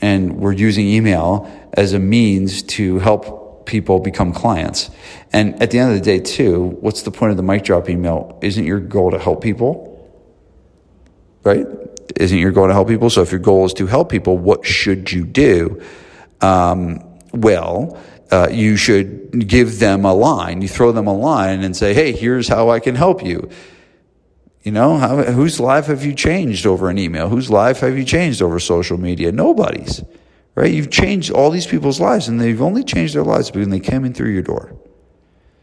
And 0.00 0.38
we're 0.38 0.52
using 0.52 0.86
email 0.86 1.50
as 1.72 1.92
a 1.92 1.98
means 1.98 2.62
to 2.62 2.98
help 2.98 3.66
people 3.66 4.00
become 4.00 4.32
clients. 4.32 4.90
And 5.32 5.60
at 5.62 5.70
the 5.70 5.78
end 5.78 5.92
of 5.92 5.98
the 5.98 6.04
day, 6.04 6.20
too, 6.20 6.76
what's 6.80 7.02
the 7.02 7.10
point 7.10 7.30
of 7.30 7.36
the 7.36 7.42
mic 7.42 7.64
drop 7.64 7.88
email? 7.88 8.38
Isn't 8.42 8.64
your 8.64 8.80
goal 8.80 9.10
to 9.12 9.18
help 9.18 9.42
people? 9.42 9.88
Right? 11.44 11.66
Isn't 12.16 12.38
your 12.38 12.52
goal 12.52 12.66
to 12.68 12.72
help 12.72 12.88
people? 12.88 13.10
So 13.10 13.22
if 13.22 13.30
your 13.30 13.40
goal 13.40 13.64
is 13.64 13.74
to 13.74 13.86
help 13.86 14.10
people, 14.10 14.36
what 14.38 14.64
should 14.66 15.10
you 15.10 15.24
do? 15.24 15.82
Um, 16.40 17.02
well, 17.32 17.98
uh, 18.32 18.48
you 18.50 18.76
should 18.76 19.46
give 19.46 19.78
them 19.78 20.04
a 20.06 20.14
line. 20.14 20.62
You 20.62 20.68
throw 20.68 20.90
them 20.90 21.06
a 21.06 21.14
line 21.14 21.62
and 21.62 21.76
say, 21.76 21.92
"Hey, 21.92 22.12
here's 22.12 22.48
how 22.48 22.70
I 22.70 22.80
can 22.80 22.94
help 22.94 23.22
you." 23.22 23.48
You 24.62 24.72
know, 24.72 24.96
how, 24.96 25.22
whose 25.22 25.60
life 25.60 25.86
have 25.86 26.04
you 26.04 26.14
changed 26.14 26.66
over 26.66 26.88
an 26.88 26.98
email? 26.98 27.28
Whose 27.28 27.50
life 27.50 27.80
have 27.80 27.98
you 27.98 28.04
changed 28.04 28.40
over 28.40 28.58
social 28.58 28.98
media? 28.98 29.32
Nobody's, 29.32 30.02
right? 30.54 30.72
You've 30.72 30.90
changed 30.90 31.30
all 31.30 31.50
these 31.50 31.66
people's 31.66 32.00
lives, 32.00 32.26
and 32.26 32.40
they've 32.40 32.62
only 32.62 32.84
changed 32.84 33.14
their 33.14 33.24
lives 33.24 33.52
when 33.52 33.70
they 33.70 33.80
came 33.80 34.04
in 34.04 34.14
through 34.14 34.30
your 34.30 34.42
door. 34.42 34.74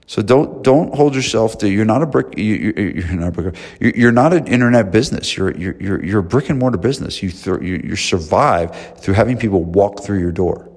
So 0.05 0.21
don't 0.21 0.63
don't 0.63 0.93
hold 0.93 1.15
yourself 1.15 1.59
to 1.59 1.69
you're 1.69 1.85
not 1.85 2.01
a 2.01 2.07
brick 2.07 2.37
you, 2.37 2.73
are 3.09 3.15
not 3.15 3.27
a 3.27 3.31
brick 3.31 3.55
you're 3.79 4.11
not 4.11 4.33
an 4.33 4.47
internet 4.47 4.91
business 4.91 5.37
you're 5.37 5.55
you're 5.55 6.03
you're 6.03 6.19
a 6.21 6.23
brick 6.23 6.49
and 6.49 6.57
mortar 6.57 6.79
business 6.79 7.21
you 7.21 7.29
th- 7.29 7.61
you, 7.61 7.79
you 7.83 7.95
survive 7.95 8.97
through 8.97 9.13
having 9.13 9.37
people 9.37 9.63
walk 9.63 10.01
through 10.01 10.17
your 10.19 10.31
door. 10.31 10.68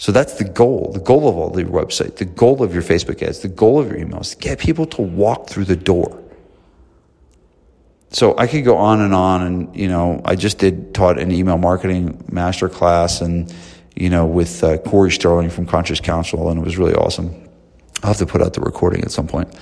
So 0.00 0.12
that's 0.12 0.32
the 0.38 0.44
goal, 0.44 0.92
the 0.94 0.98
goal 0.98 1.28
of 1.28 1.36
all 1.36 1.50
the 1.50 1.64
website, 1.64 2.16
the 2.16 2.24
goal 2.24 2.62
of 2.62 2.72
your 2.72 2.82
Facebook 2.82 3.22
ads, 3.22 3.40
the 3.40 3.48
goal 3.48 3.78
of 3.78 3.88
your 3.92 3.98
emails, 3.98 4.36
get 4.40 4.58
people 4.58 4.86
to 4.86 5.02
walk 5.02 5.50
through 5.50 5.66
the 5.66 5.76
door. 5.76 6.18
So 8.08 8.34
I 8.38 8.46
could 8.46 8.64
go 8.64 8.78
on 8.78 9.02
and 9.02 9.12
on 9.12 9.42
and, 9.42 9.76
you 9.76 9.88
know, 9.88 10.22
I 10.24 10.36
just 10.36 10.56
did 10.56 10.94
taught 10.94 11.18
an 11.18 11.30
email 11.30 11.58
marketing 11.58 12.24
master 12.32 12.66
class 12.66 13.20
and, 13.20 13.54
you 13.94 14.08
know, 14.08 14.24
with 14.24 14.64
uh, 14.64 14.78
Cory 14.78 15.10
Sterling 15.10 15.50
from 15.50 15.66
Conscious 15.66 16.00
Counsel 16.00 16.48
and 16.48 16.58
it 16.58 16.64
was 16.64 16.78
really 16.78 16.94
awesome. 16.94 17.46
I'll 18.02 18.08
have 18.08 18.16
to 18.16 18.26
put 18.26 18.40
out 18.40 18.54
the 18.54 18.62
recording 18.62 19.04
at 19.04 19.10
some 19.10 19.26
point 19.26 19.54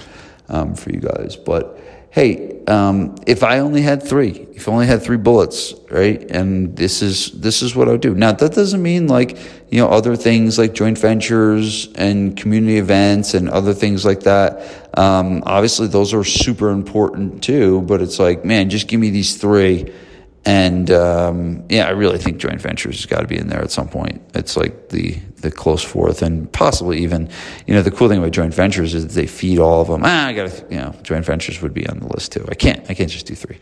um, 0.49 0.77
for 0.77 0.93
you 0.93 1.01
guys. 1.01 1.35
But 1.35 1.78
hey, 2.11 2.65
um, 2.67 3.17
if 3.27 3.43
I 3.43 3.61
only 3.61 3.83
had 3.83 4.03
three, 4.03 4.47
if 4.55 4.69
I 4.69 4.73
only 4.73 4.87
had 4.87 5.03
three 5.03 5.17
bullets, 5.17 5.75
right? 5.91 6.21
And 6.31 6.77
this 6.77 7.03
is 7.03 7.33
this 7.33 7.63
is 7.63 7.75
what 7.75 7.89
I 7.89 7.93
would 7.93 8.01
do. 8.01 8.15
Now 8.15 8.33
that 8.33 8.53
doesn't 8.53 8.83
mean 8.83 9.07
like 9.07 9.39
you 9.71 9.79
know 9.79 9.89
other 9.89 10.17
things 10.17 10.59
like 10.59 10.75
joint 10.75 10.99
ventures 10.99 11.89
and 11.95 12.37
community 12.37 12.79
events 12.79 13.35
and 13.35 13.49
other 13.49 13.75
things 13.75 14.05
like 14.05 14.21
that. 14.21 14.99
Um, 14.99 15.43
obviously, 15.47 15.87
those 15.87 16.13
are 16.13 16.25
super 16.25 16.71
important 16.71 17.43
too. 17.43 17.83
But 17.83 18.03
it's 18.03 18.19
like, 18.19 18.45
man, 18.45 18.69
just 18.71 18.89
give 18.89 19.01
me 19.01 19.11
these 19.11 19.37
three. 19.37 19.93
And 20.45 20.91
um, 20.91 21.65
yeah, 21.69 21.87
I 21.87 21.91
really 21.91 22.19
think 22.19 22.39
joint 22.39 22.61
ventures 22.61 22.97
has 22.97 23.07
got 23.07 23.21
to 23.21 23.27
be 23.27 23.37
in 23.37 23.49
there 23.49 23.61
at 23.61 23.71
some 23.71 23.89
point. 23.89 24.23
It's 24.35 24.57
like 24.57 24.89
the 24.89 25.19
the 25.41 25.51
close 25.51 25.83
fourth, 25.83 26.23
and 26.23 26.51
possibly 26.53 26.99
even, 26.99 27.29
you 27.67 27.75
know, 27.75 27.83
the 27.83 27.91
cool 27.91 28.09
thing 28.09 28.19
about 28.19 28.33
joint 28.33 28.53
ventures 28.53 28.95
is 28.95 29.15
they 29.15 29.27
feed 29.27 29.59
all 29.59 29.81
of 29.81 29.89
them. 29.89 30.03
Ah, 30.05 30.27
I 30.27 30.33
got 30.33 30.51
to, 30.51 30.67
you 30.69 30.81
know, 30.81 30.95
joint 31.03 31.25
ventures 31.25 31.63
would 31.63 31.75
be 31.75 31.87
on 31.87 32.01
the 32.01 32.09
list 32.09 32.33
too. 32.33 32.45
I 32.49 32.55
can't, 32.55 32.81
I 32.91 32.95
can't 32.95 33.11
just 33.11 33.27
do 33.27 33.37
three, 33.37 33.59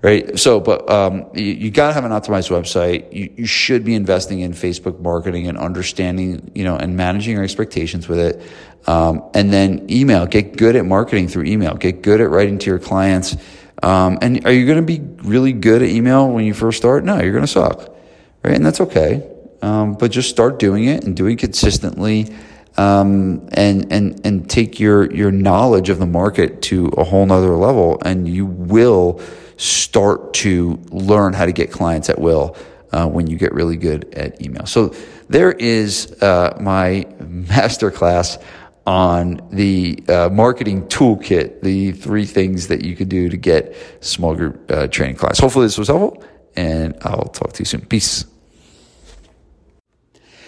right? 0.00 0.38
So, 0.38 0.58
but 0.58 0.88
um, 0.88 1.26
you, 1.34 1.44
you 1.44 1.70
got 1.70 1.88
to 1.88 1.92
have 1.92 2.04
an 2.06 2.12
optimized 2.12 2.50
website. 2.50 3.12
You, 3.12 3.30
you 3.36 3.46
should 3.46 3.84
be 3.84 3.94
investing 3.94 4.40
in 4.40 4.52
Facebook 4.52 5.00
marketing 5.00 5.48
and 5.48 5.58
understanding, 5.58 6.50
you 6.54 6.64
know, 6.64 6.76
and 6.76 6.96
managing 6.96 7.34
your 7.34 7.44
expectations 7.44 8.08
with 8.08 8.18
it. 8.18 8.42
Um, 8.86 9.22
and 9.34 9.52
then 9.52 9.86
email. 9.90 10.24
Get 10.24 10.56
good 10.56 10.76
at 10.76 10.86
marketing 10.86 11.28
through 11.28 11.44
email. 11.44 11.74
Get 11.74 12.00
good 12.00 12.22
at 12.22 12.30
writing 12.30 12.58
to 12.58 12.70
your 12.70 12.78
clients. 12.78 13.36
Um, 13.82 14.18
and 14.22 14.44
are 14.44 14.52
you 14.52 14.66
going 14.66 14.78
to 14.78 14.82
be 14.82 15.00
really 15.22 15.52
good 15.52 15.82
at 15.82 15.88
email 15.88 16.28
when 16.28 16.44
you 16.44 16.54
first 16.54 16.78
start? 16.78 17.04
No, 17.04 17.20
you're 17.20 17.32
going 17.32 17.44
to 17.44 17.46
suck, 17.46 17.94
right? 18.42 18.54
And 18.54 18.64
that's 18.64 18.80
okay 18.80 19.22
um, 19.62 19.94
but 19.94 20.10
just 20.10 20.30
start 20.30 20.58
doing 20.58 20.84
it 20.84 21.04
and 21.04 21.16
doing 21.16 21.34
it 21.34 21.40
consistently. 21.40 22.34
Um, 22.76 23.48
and 23.52 23.92
and 23.92 24.24
and 24.24 24.48
take 24.48 24.78
your 24.78 25.12
your 25.12 25.32
knowledge 25.32 25.88
of 25.88 25.98
the 25.98 26.06
market 26.06 26.62
to 26.62 26.86
a 26.96 27.02
whole 27.02 27.26
nother 27.26 27.56
level, 27.56 27.98
and 28.04 28.28
you 28.28 28.46
will 28.46 29.20
start 29.56 30.34
to 30.34 30.80
learn 30.90 31.32
how 31.32 31.44
to 31.44 31.50
get 31.50 31.72
clients 31.72 32.08
at 32.08 32.20
will 32.20 32.56
uh, 32.92 33.08
when 33.08 33.26
you 33.26 33.36
get 33.36 33.52
really 33.52 33.76
good 33.76 34.14
at 34.14 34.40
email. 34.40 34.64
So 34.66 34.94
there 35.28 35.50
is 35.50 36.22
uh, 36.22 36.56
my 36.60 37.04
masterclass 37.20 38.40
on 38.88 39.38
the 39.52 40.02
uh, 40.08 40.30
marketing 40.30 40.82
toolkit, 40.86 41.60
the 41.60 41.92
three 41.92 42.24
things 42.24 42.68
that 42.68 42.82
you 42.82 42.96
could 42.96 43.10
do 43.10 43.28
to 43.28 43.36
get 43.36 43.76
small 44.00 44.34
group 44.34 44.70
uh, 44.70 44.88
training 44.88 45.14
class. 45.14 45.38
Hopefully 45.38 45.66
this 45.66 45.76
was 45.76 45.88
helpful, 45.88 46.24
and 46.56 46.96
I'll 47.02 47.28
talk 47.28 47.52
to 47.52 47.60
you 47.60 47.66
soon. 47.66 47.82
Peace. 47.82 48.24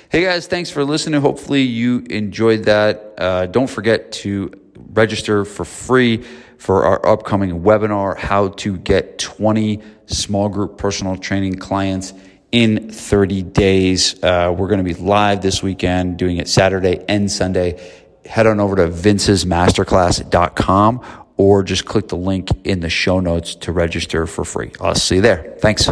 Hey 0.08 0.22
guys, 0.22 0.46
thanks 0.46 0.70
for 0.70 0.86
listening. 0.86 1.20
Hopefully 1.20 1.60
you 1.60 1.98
enjoyed 2.08 2.64
that. 2.64 3.12
Uh, 3.18 3.44
don't 3.44 3.68
forget 3.68 4.10
to 4.12 4.50
register 4.94 5.44
for 5.44 5.66
free 5.66 6.24
for 6.56 6.84
our 6.84 7.06
upcoming 7.06 7.60
webinar, 7.60 8.16
How 8.16 8.48
to 8.48 8.78
Get 8.78 9.18
20 9.18 9.82
Small 10.06 10.48
Group 10.48 10.78
Personal 10.78 11.18
Training 11.18 11.56
Clients 11.56 12.14
in 12.52 12.90
30 12.90 13.42
Days. 13.42 14.22
Uh, 14.22 14.54
we're 14.56 14.68
going 14.68 14.84
to 14.84 14.84
be 14.84 14.94
live 14.94 15.42
this 15.42 15.62
weekend, 15.62 16.18
doing 16.18 16.38
it 16.38 16.48
Saturday 16.48 17.04
and 17.08 17.30
Sunday. 17.30 17.80
Head 18.24 18.46
on 18.46 18.60
over 18.60 18.76
to 18.76 18.88
vincesmasterclass.com 18.88 21.26
or 21.36 21.62
just 21.62 21.84
click 21.86 22.08
the 22.08 22.16
link 22.16 22.48
in 22.64 22.80
the 22.80 22.90
show 22.90 23.20
notes 23.20 23.54
to 23.56 23.72
register 23.72 24.26
for 24.26 24.44
free. 24.44 24.72
I'll 24.80 24.94
see 24.94 25.16
you 25.16 25.22
there. 25.22 25.56
Thanks. 25.60 25.88